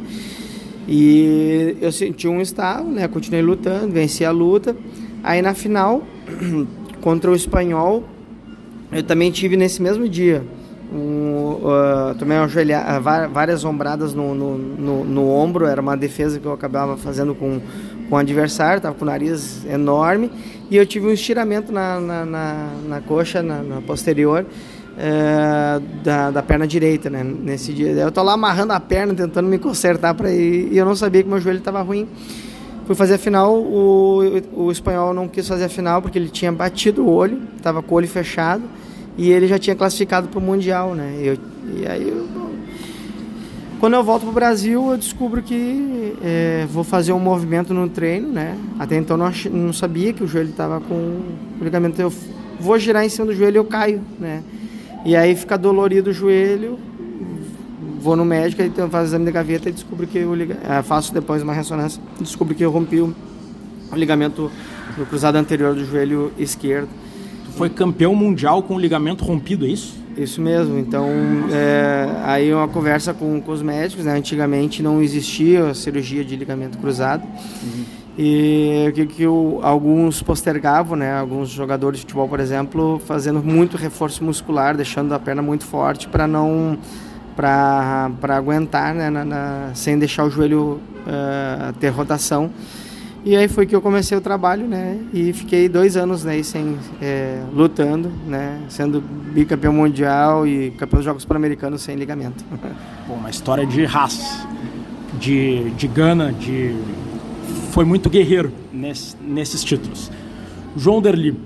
E 0.88 1.78
eu 1.82 1.92
senti 1.92 2.28
um 2.28 2.40
estalo 2.40 2.90
né? 2.90 3.08
Continuei 3.08 3.42
lutando 3.42 3.92
venci 3.92 4.24
a 4.24 4.32
luta. 4.32 4.76
Aí 5.24 5.42
na 5.42 5.54
final 5.54 6.04
contra 7.02 7.32
o 7.32 7.36
espanhol 7.36 8.04
eu 8.92 9.04
também 9.04 9.32
tive 9.32 9.58
nesse 9.58 9.82
mesmo 9.82 10.08
dia 10.08 10.44
um, 10.94 11.58
uh, 11.64 12.16
tomei 12.20 12.38
uma 12.38 12.48
joelha, 12.48 12.82
uh, 12.82 13.30
várias 13.30 13.64
ombradas 13.64 14.14
no, 14.14 14.36
no, 14.36 14.58
no, 14.58 15.04
no, 15.06 15.30
ombro, 15.30 15.66
era 15.66 15.80
uma 15.80 15.96
defesa 15.96 16.38
que 16.38 16.46
eu 16.46 16.52
acabava 16.52 16.98
fazendo 16.98 17.34
com, 17.34 17.62
com 18.12 18.18
o 18.18 18.20
adversário, 18.20 18.76
estava 18.76 18.94
com 18.94 19.06
o 19.06 19.08
nariz 19.08 19.66
enorme, 19.66 20.30
e 20.70 20.76
eu 20.76 20.86
tive 20.86 21.08
um 21.08 21.12
estiramento 21.12 21.72
na, 21.72 21.98
na, 21.98 22.26
na, 22.26 22.70
na 22.90 23.02
coxa, 23.02 23.42
na, 23.42 23.64
na 23.64 23.82
posterior, 23.82 24.46
uh, 24.46 26.04
da, 26.04 26.30
da 26.30 26.44
perna 26.44 26.68
direita, 26.68 27.10
né, 27.10 27.24
nesse 27.24 27.72
dia. 27.72 27.92
Eu 27.92 28.12
tô 28.12 28.22
lá 28.22 28.34
amarrando 28.34 28.74
a 28.74 28.82
perna, 28.82 29.14
tentando 29.14 29.48
me 29.48 29.58
consertar 29.58 30.14
para 30.14 30.30
ir, 30.30 30.74
e 30.74 30.78
eu 30.78 30.84
não 30.84 30.94
sabia 30.94 31.24
que 31.24 31.30
meu 31.30 31.40
joelho 31.40 31.60
estava 31.60 31.82
ruim. 31.82 32.06
Fui 32.86 32.96
fazer 32.96 33.14
a 33.14 33.18
final, 33.18 33.56
o, 33.56 34.42
o 34.56 34.70
espanhol 34.70 35.14
não 35.14 35.30
quis 35.30 35.48
fazer 35.48 35.64
a 35.64 35.70
final 35.70 36.02
porque 36.02 36.20
ele 36.20 36.28
tinha 36.28 36.52
batido 36.52 37.06
o 37.06 37.10
olho, 37.10 37.40
estava 37.56 37.82
com 37.82 37.96
o 37.96 37.98
olho 37.98 38.10
fechado, 38.10 38.64
e 39.18 39.32
ele 39.32 39.48
já 39.48 39.58
tinha 39.58 39.76
classificado 39.76 40.28
para 40.28 40.38
o 40.38 40.42
Mundial, 40.42 40.96
né? 40.96 41.18
Eu, 41.18 41.38
e 41.78 41.88
aí, 41.88 42.10
eu, 42.10 42.28
quando 43.82 43.96
eu 43.96 44.04
volto 44.04 44.22
para 44.22 44.30
o 44.30 44.34
Brasil, 44.34 44.92
eu 44.92 44.96
descubro 44.96 45.42
que 45.42 46.14
é, 46.24 46.68
vou 46.72 46.84
fazer 46.84 47.14
um 47.14 47.20
movimento 47.20 47.74
no 47.74 47.90
treino, 47.90 48.32
né? 48.32 48.56
Até 48.78 48.96
então 48.96 49.18
não, 49.18 49.32
não 49.52 49.74
sabia 49.74 50.14
que 50.14 50.24
o 50.24 50.28
joelho 50.28 50.52
estava 50.52 50.80
com 50.80 50.94
o 50.94 51.64
ligamento. 51.64 52.00
Eu 52.00 52.14
vou 52.60 52.78
girar 52.78 53.04
em 53.04 53.10
cima 53.10 53.26
do 53.26 53.34
joelho 53.34 53.56
e 53.56 53.58
eu 53.58 53.66
caio, 53.66 54.00
né? 54.20 54.44
E 55.04 55.16
aí 55.16 55.36
fica 55.36 55.58
dolorido 55.58 56.12
o 56.12 56.14
joelho, 56.14 56.78
vou 58.00 58.16
no 58.16 58.24
médico, 58.24 58.62
então 58.62 58.88
faço 58.88 59.06
exame 59.06 59.26
de 59.26 59.32
gaveta 59.32 59.70
e 59.70 59.72
descubro 59.72 60.06
que 60.06 60.20
ligamento, 60.20 60.72
é, 60.72 60.84
faço 60.84 61.12
depois 61.12 61.42
uma 61.42 61.52
ressonância, 61.52 62.00
descubro 62.20 62.54
que 62.54 62.64
eu 62.64 62.70
rompi 62.70 63.02
o, 63.02 63.16
ligamento 63.96 64.52
do 64.96 65.08
cruzado 65.08 65.38
anterior 65.38 65.74
do 65.74 65.84
joelho 65.84 66.32
esquerdo 66.38 66.88
foi 67.58 67.68
campeão 67.68 68.16
mundial 68.16 68.62
com 68.62 68.76
o 68.76 68.80
ligamento 68.80 69.26
rompido, 69.26 69.66
é 69.66 69.70
isso? 69.70 70.01
Isso 70.22 70.40
mesmo. 70.40 70.78
Então, 70.78 71.08
é, 71.52 72.08
aí 72.24 72.54
uma 72.54 72.68
conversa 72.68 73.14
com, 73.14 73.42
com 73.42 73.52
os 73.52 73.62
médicos. 73.62 74.06
Né? 74.06 74.14
Antigamente 74.14 74.84
não 74.84 75.02
existia 75.02 75.70
a 75.70 75.74
cirurgia 75.74 76.24
de 76.24 76.36
ligamento 76.36 76.78
cruzado. 76.78 77.24
Uhum. 77.24 77.86
E 78.18 78.88
o 78.90 78.94
que, 78.94 79.06
que 79.06 79.26
o, 79.26 79.60
alguns 79.64 80.22
postergavam, 80.22 80.98
né? 80.98 81.18
Alguns 81.18 81.50
jogadores 81.50 82.00
de 82.00 82.06
futebol, 82.06 82.28
por 82.28 82.40
exemplo, 82.40 83.02
fazendo 83.06 83.42
muito 83.42 83.78
reforço 83.78 84.24
muscular, 84.24 84.76
deixando 84.76 85.14
a 85.14 85.20
perna 85.20 85.42
muito 85.42 85.66
forte 85.66 86.08
para 86.08 86.28
não 86.28 86.78
para 87.36 88.36
aguentar, 88.36 88.94
né? 88.94 89.10
Na, 89.10 89.26
na, 89.26 89.72
sem 89.74 89.98
deixar 89.98 90.26
o 90.26 90.30
joelho 90.30 90.80
uh, 91.08 91.74
ter 91.80 91.90
rotação. 91.90 92.52
E 93.24 93.36
aí 93.36 93.48
foi 93.48 93.68
que 93.68 93.76
eu 93.76 93.82
comecei 93.82 94.18
o 94.18 94.22
trabalho, 94.22 94.68
né? 94.68 95.00
E 95.14 95.32
fiquei 95.32 95.70
dois 95.70 95.96
anos 95.96 96.24
né, 96.24 96.42
sem, 96.42 96.76
é, 97.00 97.44
lutando, 97.54 98.12
né? 98.26 98.60
Sendo 98.68 99.00
bicampeão 99.00 99.72
mundial 99.72 100.48
e 100.48 100.72
campeão 100.72 100.98
dos 100.98 101.06
Jogos 101.06 101.24
Pan-Americanos 101.24 101.84
sem 101.84 101.96
ligamento. 101.96 102.44
Bom, 103.08 103.14
uma 103.14 103.30
história 103.30 103.64
de 103.64 103.86
raça, 103.86 104.48
de, 105.20 105.70
de 105.72 105.88
gana, 105.88 106.34
de... 106.34 106.76
Foi 107.72 107.86
muito 107.86 108.10
guerreiro 108.10 108.52
nesse, 108.74 109.16
nesses 109.22 109.64
títulos. 109.64 110.12
João 110.76 111.00
Derli, 111.00 111.40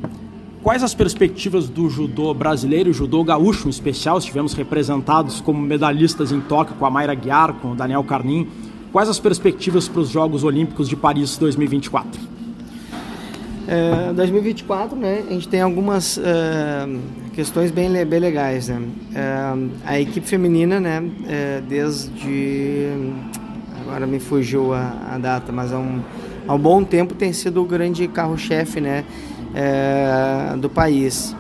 quais 0.64 0.82
as 0.82 0.94
perspectivas 0.94 1.68
do 1.68 1.90
judô 1.90 2.34
brasileiro 2.34 2.94
judô 2.94 3.22
gaúcho 3.22 3.68
em 3.68 3.70
especial? 3.70 4.18
Estivemos 4.18 4.54
representados 4.54 5.42
como 5.42 5.62
medalhistas 5.62 6.32
em 6.32 6.40
Tóquio 6.40 6.76
com 6.78 6.86
a 6.86 6.90
Mayra 6.90 7.14
Guiar, 7.14 7.54
com 7.56 7.74
o 7.74 7.76
Daniel 7.76 8.04
Carnim 8.06 8.48
Quais 8.96 9.10
as 9.10 9.20
perspectivas 9.20 9.90
para 9.90 10.00
os 10.00 10.08
Jogos 10.08 10.46
Olímpicos 10.46 10.88
de 10.88 10.96
Paris 10.96 11.38
2024? 11.38 12.18
É, 13.68 14.14
2024, 14.14 14.98
né, 14.98 15.22
a 15.28 15.34
gente 15.34 15.50
tem 15.50 15.60
algumas 15.60 16.18
é, 16.18 16.88
questões 17.34 17.72
bem, 17.72 17.92
bem 18.06 18.20
legais, 18.22 18.70
né? 18.70 18.82
É, 19.14 19.54
a 19.86 20.00
equipe 20.00 20.26
feminina, 20.26 20.80
né, 20.80 21.04
é, 21.28 21.62
desde 21.68 22.88
agora 23.82 24.08
me 24.08 24.18
fugiu 24.18 24.74
a, 24.74 24.94
a, 25.12 25.18
data, 25.18 25.52
mas 25.52 25.74
há 25.74 25.78
um, 25.78 26.02
há 26.48 26.54
um 26.54 26.60
bom 26.60 26.82
tempo 26.82 27.14
tem 27.14 27.34
sido 27.34 27.62
o 27.62 27.66
grande 27.66 28.08
carro-chefe, 28.08 28.80
né, 28.80 29.04
é, 29.54 30.56
do 30.56 30.70
país. 30.70 31.36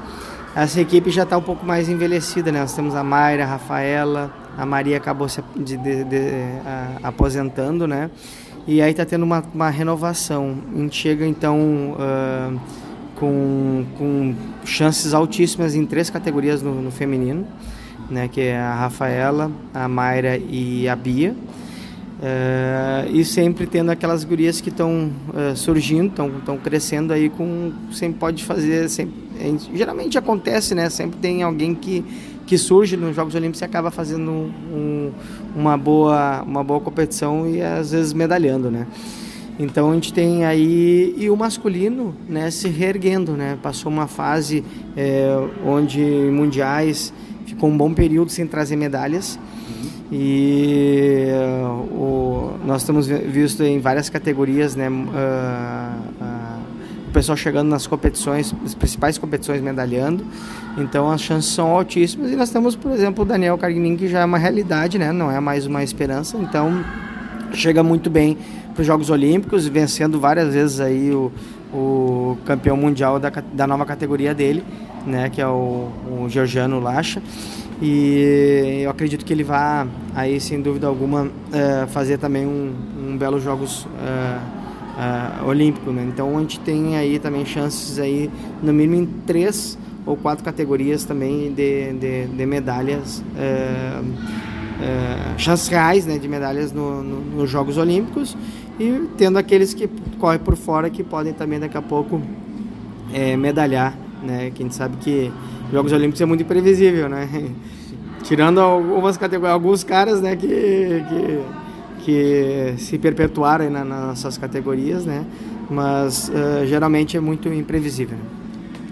Essa 0.53 0.81
equipe 0.81 1.09
já 1.09 1.23
está 1.23 1.37
um 1.37 1.41
pouco 1.41 1.65
mais 1.65 1.87
envelhecida, 1.87 2.51
né? 2.51 2.59
Nós 2.59 2.73
temos 2.73 2.95
a 2.95 3.03
Mayra, 3.03 3.43
a 3.43 3.47
Rafaela, 3.47 4.44
a 4.57 4.65
Maria 4.65 4.97
acabou 4.97 5.27
se 5.27 5.41
de, 5.55 5.77
de, 5.77 6.03
de, 6.03 6.17
a, 6.65 7.07
aposentando, 7.09 7.87
né? 7.87 8.09
E 8.67 8.81
aí 8.81 8.91
está 8.91 9.05
tendo 9.05 9.23
uma, 9.23 9.43
uma, 9.53 9.69
renovação. 9.69 10.57
A 10.73 10.77
gente 10.79 10.95
chega 10.95 11.25
então 11.25 11.95
uh, 11.99 12.59
com, 13.15 13.85
com 13.97 14.33
chances 14.63 15.13
altíssimas 15.13 15.75
em 15.75 15.85
três 15.85 16.09
categorias 16.09 16.61
no, 16.63 16.81
no, 16.81 16.89
feminino, 16.89 17.45
né? 18.09 18.27
Que 18.27 18.41
é 18.41 18.57
a 18.57 18.73
Rafaela, 18.73 19.51
a 19.73 19.87
Mayra 19.87 20.37
e 20.37 20.87
a 20.89 20.95
Bia. 20.95 21.35
Uh, 22.15 23.11
e 23.13 23.25
sempre 23.25 23.67
tendo 23.67 23.91
aquelas 23.91 24.23
gurias 24.23 24.61
que 24.61 24.69
estão 24.69 25.11
uh, 25.29 25.55
surgindo, 25.55 26.13
estão 26.39 26.57
crescendo 26.57 27.11
aí 27.11 27.29
com 27.29 27.73
sempre 27.91 28.17
pode 28.17 28.43
fazer, 28.43 28.89
sempre, 28.89 29.13
geralmente 29.75 30.17
acontece, 30.17 30.73
né? 30.73 30.89
Sempre 30.89 31.19
tem 31.19 31.43
alguém 31.43 31.75
que 31.75 32.03
que 32.45 32.57
surge 32.57 32.95
nos 32.95 33.15
Jogos 33.15 33.33
Olímpicos 33.35 33.61
e 33.61 33.65
acaba 33.65 33.89
fazendo 33.91 34.31
um, 34.31 35.11
uma, 35.55 35.77
boa, 35.77 36.43
uma 36.43 36.63
boa 36.63 36.79
competição 36.79 37.49
e 37.49 37.61
às 37.61 37.91
vezes 37.91 38.13
medalhando, 38.13 38.69
né? 38.69 38.87
Então 39.57 39.91
a 39.91 39.93
gente 39.93 40.13
tem 40.13 40.45
aí 40.45 41.15
e 41.17 41.29
o 41.29 41.37
masculino, 41.37 42.13
né, 42.27 42.51
se 42.51 42.67
reerguendo, 42.67 43.33
né? 43.33 43.57
Passou 43.63 43.91
uma 43.91 44.05
fase 44.05 44.63
é, 44.97 45.27
onde 45.65 46.01
mundiais 46.01 47.13
ficou 47.45 47.69
um 47.69 47.77
bom 47.77 47.93
período 47.93 48.31
sem 48.31 48.45
trazer 48.45 48.75
medalhas 48.75 49.39
e 50.11 51.25
uh, 51.31 51.67
o, 51.93 52.53
nós 52.63 52.83
estamos 52.83 53.07
visto 53.07 53.63
em 53.63 53.79
várias 53.79 54.07
categorias, 54.07 54.75
né? 54.75 54.87
Uh, 54.89 56.14
pessoal 57.15 57.37
chegando 57.37 57.69
nas 57.69 57.87
competições, 57.87 58.53
as 58.65 58.75
principais 58.75 59.17
competições 59.17 59.61
medalhando. 59.61 60.25
Então 60.77 61.09
as 61.09 61.21
chances 61.21 61.49
são 61.49 61.69
altíssimas 61.69 62.29
e 62.29 62.35
nós 62.35 62.49
temos, 62.49 62.75
por 62.75 62.91
exemplo, 62.91 63.23
o 63.23 63.25
Daniel 63.25 63.57
Carguinin, 63.57 63.95
que 63.95 64.09
já 64.09 64.19
é 64.19 64.25
uma 64.25 64.37
realidade, 64.37 64.99
né? 64.99 65.13
não 65.13 65.31
é 65.31 65.39
mais 65.39 65.65
uma 65.65 65.81
esperança, 65.81 66.37
então 66.37 66.83
chega 67.53 67.81
muito 67.81 68.09
bem 68.09 68.37
para 68.73 68.81
os 68.81 68.87
Jogos 68.87 69.09
Olímpicos, 69.09 69.65
vencendo 69.65 70.19
várias 70.19 70.53
vezes 70.53 70.81
aí 70.81 71.09
o, 71.11 71.31
o 71.73 72.37
campeão 72.45 72.75
mundial 72.75 73.17
da, 73.17 73.29
da 73.29 73.65
nova 73.65 73.85
categoria 73.85 74.35
dele, 74.35 74.61
né? 75.07 75.29
que 75.29 75.39
é 75.39 75.47
o, 75.47 75.87
o 76.11 76.27
Georgiano 76.27 76.81
Lacha. 76.81 77.23
E 77.81 78.81
eu 78.83 78.89
acredito 78.89 79.23
que 79.23 79.31
ele 79.31 79.43
vai 79.43 79.87
aí, 80.13 80.39
sem 80.41 80.61
dúvida 80.61 80.87
alguma, 80.87 81.29
é, 81.53 81.85
fazer 81.87 82.17
também 82.17 82.45
um, 82.45 82.73
um 83.07 83.17
belo 83.17 83.39
Jogos 83.39 83.87
é, 84.97 85.43
Olímpico. 85.43 85.91
Né? 85.91 86.05
Então 86.07 86.37
a 86.37 86.41
gente 86.41 86.59
tem 86.59 86.97
aí 86.97 87.19
também 87.19 87.45
chances 87.45 87.99
aí, 87.99 88.29
no 88.61 88.73
mínimo 88.73 89.01
em 89.01 89.05
três 89.25 89.77
ou 90.05 90.15
quatro 90.15 90.43
categorias 90.43 91.03
também 91.03 91.51
de, 91.51 91.93
de, 91.93 92.27
de 92.27 92.45
medalhas, 92.45 93.23
é, 93.37 94.01
é, 94.81 95.37
chances 95.37 95.67
reais 95.67 96.05
né, 96.05 96.17
de 96.17 96.27
medalhas 96.27 96.71
no, 96.71 97.01
no, 97.03 97.21
nos 97.37 97.49
Jogos 97.49 97.77
Olímpicos 97.77 98.37
e 98.79 99.07
tendo 99.17 99.37
aqueles 99.37 99.73
que 99.73 99.87
correm 100.19 100.39
por 100.39 100.55
fora 100.55 100.89
que 100.89 101.03
podem 101.03 101.33
também 101.33 101.59
daqui 101.59 101.77
a 101.77 101.81
pouco 101.81 102.21
é, 103.13 103.37
medalhar, 103.37 103.97
né? 104.21 104.51
Que 104.53 104.61
a 104.61 104.65
gente 104.65 104.75
sabe 104.75 104.97
que 104.97 105.31
Jogos 105.71 105.91
Olímpicos 105.91 106.21
é 106.21 106.25
muito 106.25 106.43
imprevisível, 106.43 107.07
né? 107.07 107.51
Tirando 108.23 108.59
algumas 108.59 109.17
categorias, 109.17 109.53
alguns 109.53 109.83
caras, 109.83 110.19
né, 110.19 110.35
que, 110.35 110.47
que, 110.47 111.39
que 112.05 112.75
se 112.77 112.99
perpetuaram 112.99 113.67
na, 113.69 114.13
categorias, 114.39 115.05
né? 115.05 115.25
Mas 115.67 116.29
uh, 116.29 116.67
geralmente 116.67 117.17
é 117.17 117.19
muito 117.19 117.51
imprevisível. 117.51 118.15
Né? 118.15 118.23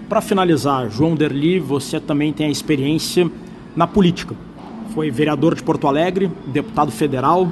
Para 0.08 0.20
finalizar, 0.20 0.90
João 0.90 1.14
Derli, 1.14 1.60
você 1.60 2.00
também 2.00 2.32
tem 2.32 2.48
a 2.48 2.50
experiência 2.50 3.30
na 3.76 3.86
política. 3.86 4.34
Foi 4.92 5.12
vereador 5.12 5.54
de 5.54 5.62
Porto 5.62 5.86
Alegre, 5.86 6.28
deputado 6.46 6.90
federal, 6.90 7.48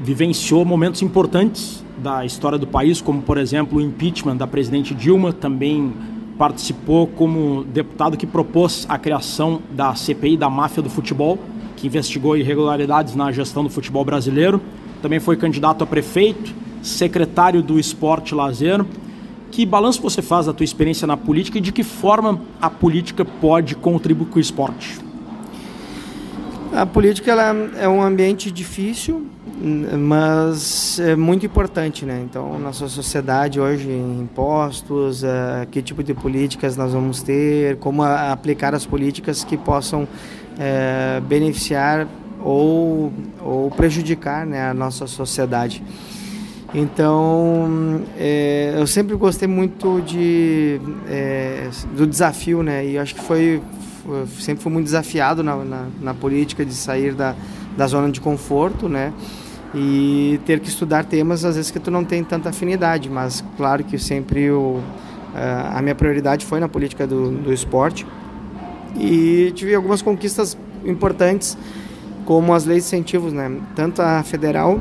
vivenciou 0.00 0.64
momentos 0.64 1.02
importantes 1.02 1.84
da 1.98 2.24
história 2.24 2.58
do 2.58 2.66
país, 2.66 3.00
como 3.00 3.20
por 3.20 3.36
exemplo 3.36 3.78
o 3.78 3.80
impeachment 3.80 4.36
da 4.36 4.46
presidente 4.46 4.94
Dilma, 4.94 5.32
também 5.32 5.92
participou 6.38 7.06
como 7.06 7.64
deputado 7.64 8.16
que 8.16 8.26
propôs 8.26 8.86
a 8.88 8.98
criação 8.98 9.60
da 9.70 9.94
CPI 9.94 10.36
da 10.36 10.48
máfia 10.48 10.82
do 10.82 10.90
futebol, 10.90 11.38
que 11.76 11.86
investigou 11.86 12.36
irregularidades 12.36 13.14
na 13.14 13.32
gestão 13.32 13.62
do 13.62 13.70
futebol 13.70 14.04
brasileiro. 14.04 14.60
Também 15.04 15.20
foi 15.20 15.36
candidato 15.36 15.84
a 15.84 15.86
prefeito, 15.86 16.50
secretário 16.82 17.62
do 17.62 17.78
Esporte 17.78 18.34
Lazer 18.34 18.82
que 19.50 19.66
balanço 19.66 20.00
você 20.00 20.22
faz 20.22 20.46
da 20.46 20.54
tua 20.54 20.64
experiência 20.64 21.06
na 21.06 21.14
política 21.14 21.58
e 21.58 21.60
de 21.60 21.72
que 21.72 21.82
forma 21.82 22.40
a 22.58 22.70
política 22.70 23.22
pode 23.22 23.74
contribuir 23.74 24.28
com 24.28 24.38
o 24.38 24.40
esporte? 24.40 24.98
A 26.72 26.86
política 26.86 27.32
ela 27.32 27.54
é 27.78 27.86
um 27.86 28.02
ambiente 28.02 28.50
difícil, 28.50 29.26
mas 29.98 30.98
é 30.98 31.14
muito 31.14 31.44
importante, 31.44 32.06
né? 32.06 32.24
Então, 32.24 32.58
nossa 32.58 32.88
sociedade 32.88 33.60
hoje, 33.60 33.90
impostos, 33.90 35.22
uh, 35.22 35.66
que 35.70 35.82
tipo 35.82 36.02
de 36.02 36.14
políticas 36.14 36.78
nós 36.78 36.94
vamos 36.94 37.22
ter, 37.22 37.76
como 37.76 38.02
aplicar 38.02 38.74
as 38.74 38.86
políticas 38.86 39.44
que 39.44 39.58
possam 39.58 40.04
uh, 40.04 41.20
beneficiar 41.28 42.08
ou, 42.44 43.10
ou 43.40 43.70
prejudicar 43.70 44.46
né, 44.46 44.68
a 44.68 44.74
nossa 44.74 45.06
sociedade. 45.06 45.82
Então, 46.74 48.02
é, 48.18 48.74
eu 48.76 48.86
sempre 48.86 49.16
gostei 49.16 49.48
muito 49.48 50.00
de, 50.02 50.80
é, 51.08 51.70
do 51.96 52.06
desafio, 52.06 52.62
né? 52.62 52.84
E 52.84 52.98
acho 52.98 53.14
que 53.14 53.20
foi, 53.20 53.62
foi 54.04 54.26
sempre 54.40 54.62
fui 54.62 54.72
muito 54.72 54.86
desafiado 54.86 55.42
na, 55.42 55.56
na, 55.56 55.86
na, 56.02 56.14
política 56.14 56.64
de 56.64 56.74
sair 56.74 57.14
da, 57.14 57.34
da 57.76 57.86
zona 57.86 58.10
de 58.10 58.20
conforto, 58.20 58.88
né? 58.88 59.12
E 59.72 60.40
ter 60.44 60.58
que 60.58 60.68
estudar 60.68 61.04
temas 61.04 61.44
às 61.44 61.54
vezes 61.54 61.70
que 61.70 61.78
tu 61.78 61.92
não 61.92 62.04
tem 62.04 62.24
tanta 62.24 62.48
afinidade, 62.48 63.08
mas 63.08 63.44
claro 63.56 63.84
que 63.84 63.96
sempre 63.96 64.50
o, 64.50 64.80
a 65.72 65.80
minha 65.80 65.94
prioridade 65.94 66.44
foi 66.44 66.58
na 66.58 66.68
política 66.68 67.06
do, 67.06 67.30
do 67.30 67.52
esporte. 67.52 68.04
E 68.96 69.52
tive 69.54 69.74
algumas 69.74 70.02
conquistas 70.02 70.56
importantes, 70.84 71.56
como 72.24 72.54
as 72.54 72.64
leis 72.64 72.82
de 72.82 72.88
incentivos, 72.88 73.32
né? 73.32 73.50
Tanto 73.74 74.00
a 74.02 74.22
federal 74.22 74.80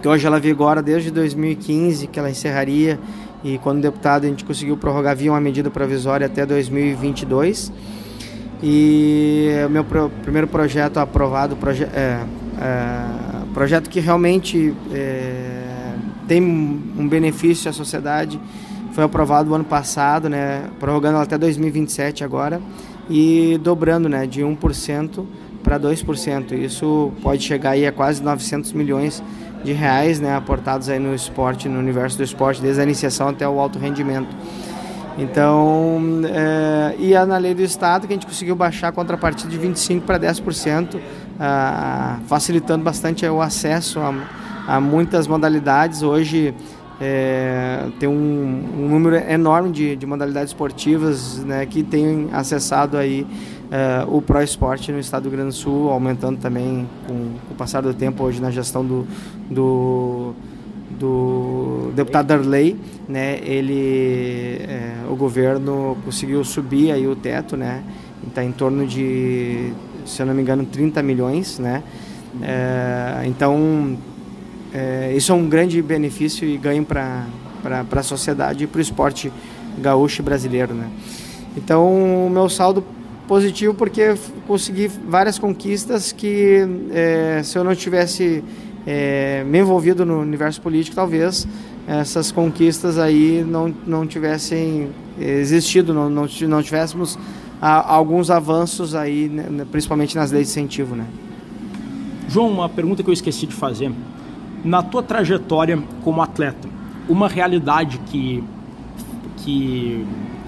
que 0.00 0.08
hoje 0.08 0.26
ela 0.26 0.40
vigora 0.40 0.82
desde 0.82 1.10
2015, 1.10 2.08
que 2.08 2.18
ela 2.18 2.30
encerraria, 2.30 2.98
e 3.44 3.58
quando 3.58 3.80
deputado 3.80 4.24
a 4.24 4.28
gente 4.28 4.44
conseguiu 4.44 4.76
prorrogar 4.76 5.16
via 5.16 5.32
uma 5.32 5.40
medida 5.40 5.70
provisória 5.70 6.26
até 6.26 6.44
2022. 6.44 7.72
E 8.62 9.50
o 9.66 9.70
meu 9.70 9.84
pro, 9.84 10.10
primeiro 10.22 10.46
projeto 10.46 10.98
aprovado, 10.98 11.56
proje, 11.56 11.84
é, 11.84 12.20
é, 12.60 13.04
projeto 13.52 13.90
que 13.90 13.98
realmente 13.98 14.74
é, 14.92 15.94
tem 16.28 16.40
um 16.40 17.08
benefício 17.08 17.68
à 17.68 17.72
sociedade, 17.72 18.40
foi 18.92 19.04
aprovado 19.04 19.48
no 19.48 19.54
ano 19.54 19.64
passado, 19.64 20.28
né, 20.28 20.68
prorrogando 20.78 21.18
até 21.18 21.36
2027 21.36 22.22
agora 22.22 22.60
e 23.10 23.58
dobrando, 23.62 24.08
né, 24.08 24.26
de 24.26 24.42
1% 24.42 25.24
para 25.62 25.78
2%. 25.78 26.52
Isso 26.52 27.12
pode 27.22 27.42
chegar 27.42 27.70
aí 27.70 27.86
a 27.86 27.92
quase 27.92 28.22
900 28.22 28.72
milhões 28.72 29.22
de 29.64 29.72
reais, 29.72 30.20
né, 30.20 30.34
aportados 30.34 30.88
aí 30.88 30.98
no 30.98 31.14
esporte, 31.14 31.68
no 31.68 31.78
universo 31.78 32.16
do 32.16 32.24
esporte, 32.24 32.60
desde 32.60 32.80
a 32.80 32.84
iniciação 32.84 33.28
até 33.28 33.48
o 33.48 33.60
alto 33.60 33.78
rendimento. 33.78 34.34
Então, 35.16 36.00
é, 36.24 36.94
e 36.98 37.14
é 37.14 37.24
na 37.24 37.36
lei 37.36 37.54
do 37.54 37.62
Estado 37.62 38.06
que 38.06 38.12
a 38.12 38.16
gente 38.16 38.26
conseguiu 38.26 38.56
baixar 38.56 38.88
a 38.88 38.92
contrapartida 38.92 39.50
de 39.50 39.58
25% 39.58 40.00
para 40.00 40.18
10%, 40.18 40.98
ah, 41.38 42.18
facilitando 42.26 42.82
bastante 42.82 43.26
o 43.26 43.40
acesso 43.40 44.00
a, 44.00 44.14
a 44.66 44.80
muitas 44.80 45.26
modalidades. 45.26 46.02
Hoje 46.02 46.54
é, 47.00 47.88
tem 47.98 48.08
um, 48.08 48.12
um, 48.12 48.88
número 48.88 49.16
enorme 49.16 49.70
de, 49.70 49.96
de 49.96 50.06
modalidades 50.06 50.50
esportivas 50.50 51.44
né, 51.44 51.66
que 51.66 51.82
têm 51.82 52.28
acessado 52.32 52.96
aí 52.96 53.26
é, 53.72 54.04
o 54.06 54.20
Pro 54.20 54.42
Esporte 54.42 54.92
no 54.92 54.98
estado 54.98 55.22
do 55.22 55.30
Rio 55.30 55.38
Grande 55.38 55.56
do 55.56 55.58
Sul, 55.58 55.88
aumentando 55.88 56.38
também 56.38 56.86
com, 57.06 57.14
com 57.48 57.54
o 57.54 57.56
passar 57.56 57.80
do 57.80 57.94
tempo 57.94 58.22
hoje 58.22 58.40
na 58.40 58.50
gestão 58.50 58.84
do, 58.84 59.06
do 59.50 60.34
do 61.02 61.90
deputado 61.96 62.26
Darley, 62.26 62.76
né, 63.08 63.40
ele, 63.42 64.58
é, 64.60 64.94
o 65.10 65.16
governo 65.16 65.96
conseguiu 66.04 66.44
subir 66.44 66.92
aí 66.92 67.08
o 67.08 67.16
teto, 67.16 67.56
né, 67.56 67.82
está 68.28 68.44
em 68.44 68.52
torno 68.52 68.86
de, 68.86 69.72
se 70.06 70.22
eu 70.22 70.26
não 70.26 70.34
me 70.34 70.42
engano, 70.42 70.64
30 70.64 71.02
milhões, 71.02 71.58
né, 71.58 71.82
é, 72.40 73.22
então 73.26 73.96
é, 74.72 75.12
isso 75.16 75.32
é 75.32 75.34
um 75.34 75.48
grande 75.48 75.82
benefício 75.82 76.46
e 76.46 76.56
ganho 76.56 76.84
para 76.84 77.26
a 77.90 78.02
sociedade 78.02 78.64
e 78.64 78.66
para 78.66 78.78
o 78.78 78.82
esporte 78.82 79.32
gaúcho 79.78 80.22
brasileiro, 80.22 80.72
né. 80.72 80.88
Então 81.56 82.26
o 82.26 82.30
meu 82.30 82.48
saldo 82.48 82.84
positivo 83.26 83.74
porque 83.74 84.14
consegui 84.46 84.88
várias 84.88 85.38
conquistas 85.38 86.12
que 86.12 86.66
é, 86.90 87.40
se 87.42 87.56
eu 87.56 87.64
não 87.64 87.74
tivesse 87.74 88.42
é, 88.86 89.44
me 89.44 89.60
envolvido 89.60 90.04
no 90.04 90.20
universo 90.20 90.60
político, 90.60 90.96
talvez 90.96 91.46
essas 91.86 92.30
conquistas 92.30 92.98
aí 92.98 93.44
não, 93.46 93.74
não 93.86 94.06
tivessem 94.06 94.90
existido, 95.18 95.92
não, 95.92 96.08
não, 96.08 96.26
não 96.48 96.62
tivéssemos 96.62 97.18
a, 97.60 97.94
alguns 97.94 98.30
avanços 98.30 98.94
aí, 98.94 99.28
né, 99.28 99.66
principalmente 99.70 100.16
nas 100.16 100.30
leis 100.30 100.46
de 100.46 100.52
incentivo, 100.52 100.96
né? 100.96 101.06
João, 102.28 102.48
uma 102.48 102.68
pergunta 102.68 103.02
que 103.02 103.10
eu 103.10 103.12
esqueci 103.12 103.46
de 103.46 103.54
fazer. 103.54 103.92
Na 104.64 104.82
tua 104.82 105.02
trajetória 105.02 105.80
como 106.02 106.22
atleta, 106.22 106.68
uma 107.08 107.28
realidade 107.28 107.98
que, 108.06 108.42
que 109.38 110.06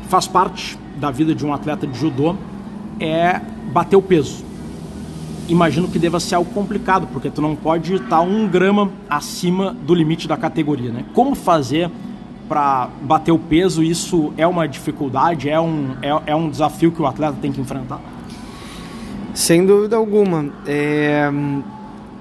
faz 0.09 0.27
parte 0.27 0.79
da 0.97 1.11
vida 1.11 1.35
de 1.35 1.45
um 1.45 1.53
atleta 1.53 1.87
de 1.87 1.99
judô 1.99 2.37
é 3.01 3.41
bater 3.73 3.97
o 3.97 4.03
peso 4.03 4.45
imagino 5.49 5.89
que 5.89 5.99
deva 5.99 6.21
ser 6.21 6.37
algo 6.37 6.51
complicado, 6.53 7.07
porque 7.13 7.31
tu 7.31 7.43
não 7.43 7.55
pode 7.55 7.95
estar 7.95 8.21
um 8.21 8.49
grama 8.49 8.91
acima 9.09 9.75
do 9.83 9.95
limite 9.95 10.27
da 10.27 10.37
categoria, 10.37 10.91
né? 10.91 11.05
Como 11.13 11.35
fazer 11.35 11.91
para 12.49 12.89
bater 13.03 13.33
o 13.33 13.39
peso? 13.39 13.83
Isso 13.83 14.33
é 14.37 14.47
uma 14.47 14.67
dificuldade, 14.67 15.49
é 15.49 15.61
um, 15.61 15.97
é, 16.03 16.33
é 16.33 16.37
um 16.37 16.49
desafio 16.49 16.91
que 16.93 17.01
o 17.01 17.07
atleta 17.07 17.37
tem 17.41 17.53
que 17.53 17.61
enfrentar? 17.61 18.01
Sem 19.35 19.67
dúvida 19.67 19.97
alguma. 19.97 20.47
É, 20.67 21.31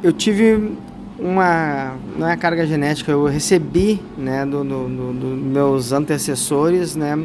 eu 0.01 0.11
tive 0.11 0.77
uma 1.19 1.93
não 2.17 2.27
é 2.27 2.35
carga 2.35 2.65
genética, 2.65 3.11
eu 3.11 3.25
recebi 3.25 4.01
né, 4.17 4.45
dos 4.45 4.67
do, 4.67 4.87
do, 4.89 5.13
do 5.13 5.27
meus 5.27 5.91
antecessores, 5.91 6.95
né? 6.95 7.17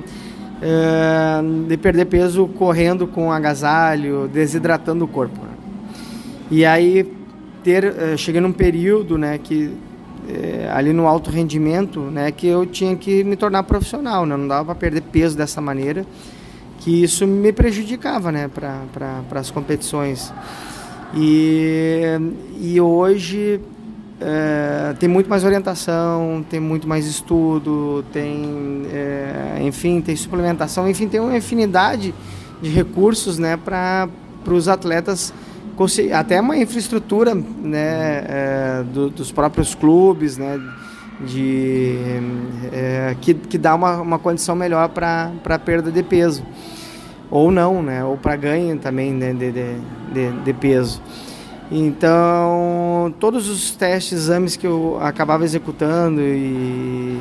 É, 0.61 1.41
de 1.69 1.77
perder 1.77 2.07
peso 2.07 2.49
correndo 2.49 3.07
com 3.07 3.31
agasalho, 3.31 4.29
desidratando 4.29 5.05
o 5.05 5.09
corpo. 5.09 5.39
E 6.51 6.65
aí 6.65 7.07
ter 7.63 7.85
uh, 7.85 8.17
cheguei 8.17 8.41
num 8.41 8.53
período, 8.53 9.19
né, 9.19 9.39
que 9.39 9.71
eh, 10.29 10.71
ali 10.73 10.93
no 10.93 11.07
alto 11.07 11.31
rendimento, 11.31 12.01
né, 12.01 12.33
que 12.33 12.47
eu 12.47 12.65
tinha 12.65 12.97
que 12.97 13.23
me 13.23 13.37
tornar 13.37 13.63
profissional, 13.65 14.25
né, 14.25 14.37
não 14.37 14.49
dava 14.49 14.67
para 14.67 14.75
perder 14.75 15.03
peso 15.03 15.37
dessa 15.37 15.61
maneira, 15.61 16.07
que 16.79 17.03
isso 17.03 17.27
me 17.27 17.53
prejudicava, 17.53 18.33
né, 18.33 18.49
para 18.49 18.83
pra, 18.93 19.41
as 19.41 19.51
competições. 19.51 20.33
E, 21.15 22.03
e 22.61 22.81
hoje 22.81 23.61
é, 24.21 24.95
tem 24.99 25.09
muito 25.09 25.31
mais 25.31 25.45
orientação, 25.45 26.45
tem 26.49 26.59
muito 26.59 26.89
mais 26.89 27.07
estudo, 27.07 28.05
tem, 28.13 28.83
é, 28.93 29.59
enfim, 29.63 30.01
tem 30.01 30.17
suplementação, 30.17 30.89
enfim, 30.89 31.09
tem 31.09 31.21
uma 31.21 31.37
infinidade 31.37 32.15
de 32.61 32.71
recursos, 32.71 33.39
né, 33.39 33.57
para 33.57 34.09
os 34.47 34.69
atletas 34.69 35.33
até 36.13 36.41
uma 36.41 36.57
infraestrutura 36.57 37.35
né, 37.35 38.25
é, 38.29 38.85
do, 38.93 39.11
dos 39.11 39.31
próprios 39.31 39.77
clubes, 39.77 40.37
né, 40.37 40.61
de, 41.25 41.97
é, 42.73 43.17
que, 43.21 43.35
que 43.35 43.57
dá 43.57 43.75
uma, 43.75 44.01
uma 44.01 44.19
condição 44.19 44.57
melhor 44.57 44.89
para 44.89 45.59
perda 45.65 45.91
de 45.91 46.03
peso. 46.03 46.43
Ou 47.31 47.51
não, 47.51 47.83
né, 47.83 48.05
ou 48.05 48.17
para 48.17 48.35
ganho 48.37 48.77
também 48.79 49.13
né, 49.13 49.33
de, 49.33 49.53
de, 49.53 50.43
de, 50.45 50.53
peso. 50.55 51.01
Então, 51.71 53.13
todos 53.21 53.49
os 53.49 53.73
testes, 53.73 54.13
exames 54.13 54.57
que 54.57 54.67
eu 54.67 54.99
acabava 55.03 55.45
executando 55.45 56.21
e, 56.21 57.19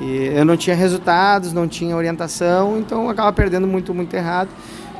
e 0.00 0.32
eu 0.34 0.44
não 0.44 0.56
tinha 0.56 0.74
resultados, 0.74 1.52
não 1.52 1.68
tinha 1.68 1.94
orientação, 1.94 2.78
então 2.78 3.04
eu 3.04 3.10
acabava 3.10 3.34
perdendo 3.34 3.66
muito, 3.66 3.92
muito 3.92 4.14
errado 4.14 4.48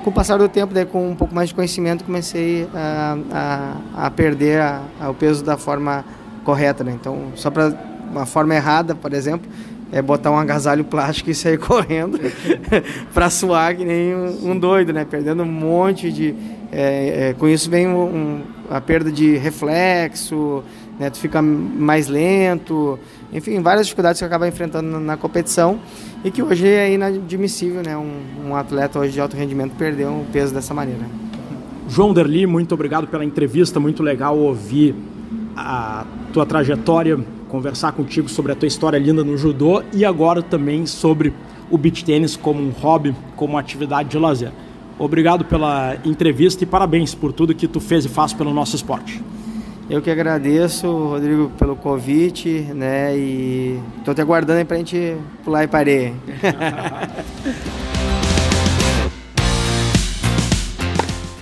com 0.02 0.10
o 0.10 0.12
passar 0.12 0.38
do 0.38 0.48
tempo, 0.48 0.72
daí, 0.72 0.86
com 0.86 1.10
um 1.10 1.14
pouco 1.14 1.34
mais 1.34 1.50
de 1.50 1.54
conhecimento, 1.54 2.04
comecei 2.04 2.66
a, 2.74 3.18
a, 3.30 4.06
a 4.06 4.10
perder 4.10 4.60
a, 4.60 4.82
o 5.10 5.14
peso 5.14 5.44
da 5.44 5.56
forma 5.56 6.04
correta. 6.44 6.82
Né? 6.82 6.92
Então, 6.98 7.32
só 7.36 7.50
para 7.50 7.72
uma 8.10 8.26
forma 8.26 8.54
errada, 8.54 8.94
por 8.94 9.12
exemplo, 9.12 9.50
é 9.92 10.00
botar 10.00 10.30
um 10.30 10.38
agasalho 10.38 10.84
plástico 10.84 11.30
e 11.30 11.34
sair 11.34 11.58
correndo 11.60 12.18
para 13.12 13.28
suar 13.28 13.76
que 13.76 13.84
nem 13.84 14.14
um, 14.14 14.52
um, 14.52 14.58
doido, 14.58 14.92
né? 14.92 15.04
Perdendo 15.04 15.42
um 15.42 15.52
monte 15.52 16.10
de. 16.10 16.34
É, 16.72 17.30
é, 17.30 17.34
com 17.34 17.48
isso 17.48 17.68
vem 17.68 17.88
um, 17.88 18.00
um, 18.00 18.42
a 18.70 18.80
perda 18.80 19.10
de 19.10 19.36
reflexo, 19.36 20.62
né? 20.98 21.10
Tu 21.10 21.18
fica 21.18 21.42
mais 21.42 22.06
lento, 22.06 22.98
enfim, 23.32 23.60
várias 23.60 23.86
dificuldades 23.86 24.20
que 24.20 24.24
acaba 24.24 24.46
enfrentando 24.46 25.00
na, 25.00 25.16
competição 25.16 25.80
e 26.24 26.30
que 26.30 26.42
hoje 26.42 26.68
é 26.68 26.92
inadmissível, 26.92 27.82
né? 27.82 27.96
Um, 27.96 28.48
um, 28.48 28.56
atleta 28.56 28.98
hoje 28.98 29.12
de 29.12 29.20
alto 29.20 29.36
rendimento 29.36 29.74
perder 29.76 30.06
um 30.06 30.24
peso 30.32 30.54
dessa 30.54 30.72
maneira. 30.72 31.04
João 31.88 32.14
Derli, 32.14 32.46
muito 32.46 32.72
obrigado 32.72 33.08
pela 33.08 33.24
entrevista, 33.24 33.80
muito 33.80 34.02
legal 34.02 34.38
ouvir 34.38 34.94
a 35.56 36.06
tua 36.32 36.46
trajetória, 36.46 37.18
conversar 37.48 37.90
contigo 37.92 38.28
sobre 38.28 38.52
a 38.52 38.54
tua 38.54 38.68
história 38.68 38.96
linda 38.96 39.24
no 39.24 39.36
judô 39.36 39.82
e 39.92 40.04
agora 40.04 40.40
também 40.40 40.86
sobre 40.86 41.34
o 41.68 41.76
beach 41.76 42.04
tênis 42.04 42.36
como 42.36 42.62
um 42.62 42.70
hobby, 42.70 43.14
como 43.34 43.58
atividade 43.58 44.10
de 44.10 44.18
lazer. 44.18 44.52
Obrigado 45.00 45.44
pela 45.46 45.96
entrevista 46.04 46.62
e 46.62 46.66
parabéns 46.66 47.14
por 47.14 47.32
tudo 47.32 47.54
que 47.54 47.66
tu 47.66 47.80
fez 47.80 48.04
e 48.04 48.08
faz 48.08 48.34
pelo 48.34 48.52
nosso 48.52 48.76
esporte. 48.76 49.24
Eu 49.88 50.02
que 50.02 50.10
agradeço, 50.10 50.86
Rodrigo, 50.86 51.50
pelo 51.58 51.74
convite, 51.74 52.66
né? 52.74 53.16
E 53.16 53.80
estou 53.96 54.14
te 54.14 54.20
aguardando 54.20 54.58
aí 54.58 54.64
para 54.66 54.76
a 54.76 54.78
gente 54.78 55.16
pular 55.42 55.64
e 55.64 55.68
parer. 55.68 56.12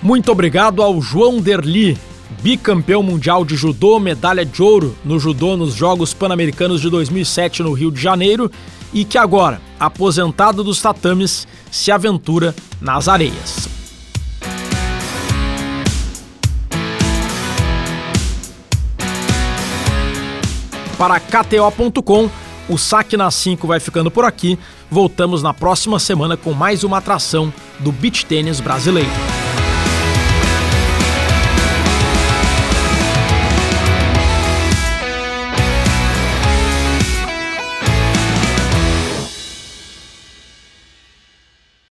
Muito 0.01 0.31
obrigado 0.31 0.81
ao 0.81 1.01
João 1.03 1.41
Derli, 1.41 1.99
bicampeão 2.41 3.03
mundial 3.03 3.45
de 3.45 3.57
judô, 3.57 3.99
medalha 3.99 4.45
de 4.47 4.63
ouro 4.63 4.95
no 5.05 5.19
judô 5.19 5.57
nos 5.57 5.75
Jogos 5.75 6.15
Pan-Americanos 6.15 6.81
de 6.81 6.89
2007 6.89 7.65
no 7.65 7.73
Rio 7.73 7.91
de 7.91 8.01
Janeiro 8.01 8.49
e 8.93 9.05
que 9.05 9.19
agora, 9.19 9.61
aposentado 9.79 10.65
dos 10.65 10.81
tatames, 10.81 11.47
se 11.71 11.91
aventura 11.91 12.55
nas 12.81 13.09
areias. 13.09 13.69
Para 20.99 21.21
KTO.com, 21.21 22.29
o 22.69 22.77
Saque 22.77 23.17
na 23.17 23.31
5 23.31 23.67
vai 23.67 23.79
ficando 23.79 24.11
por 24.11 24.25
aqui. 24.25 24.59
Voltamos 24.91 25.43
na 25.43 25.55
próxima 25.55 25.99
semana 26.01 26.37
com 26.37 26.53
mais 26.53 26.83
uma 26.83 26.99
atração 26.99 27.53
do 27.79 27.93
beach 27.93 28.27
tênis 28.27 28.59
brasileiro. 28.59 29.38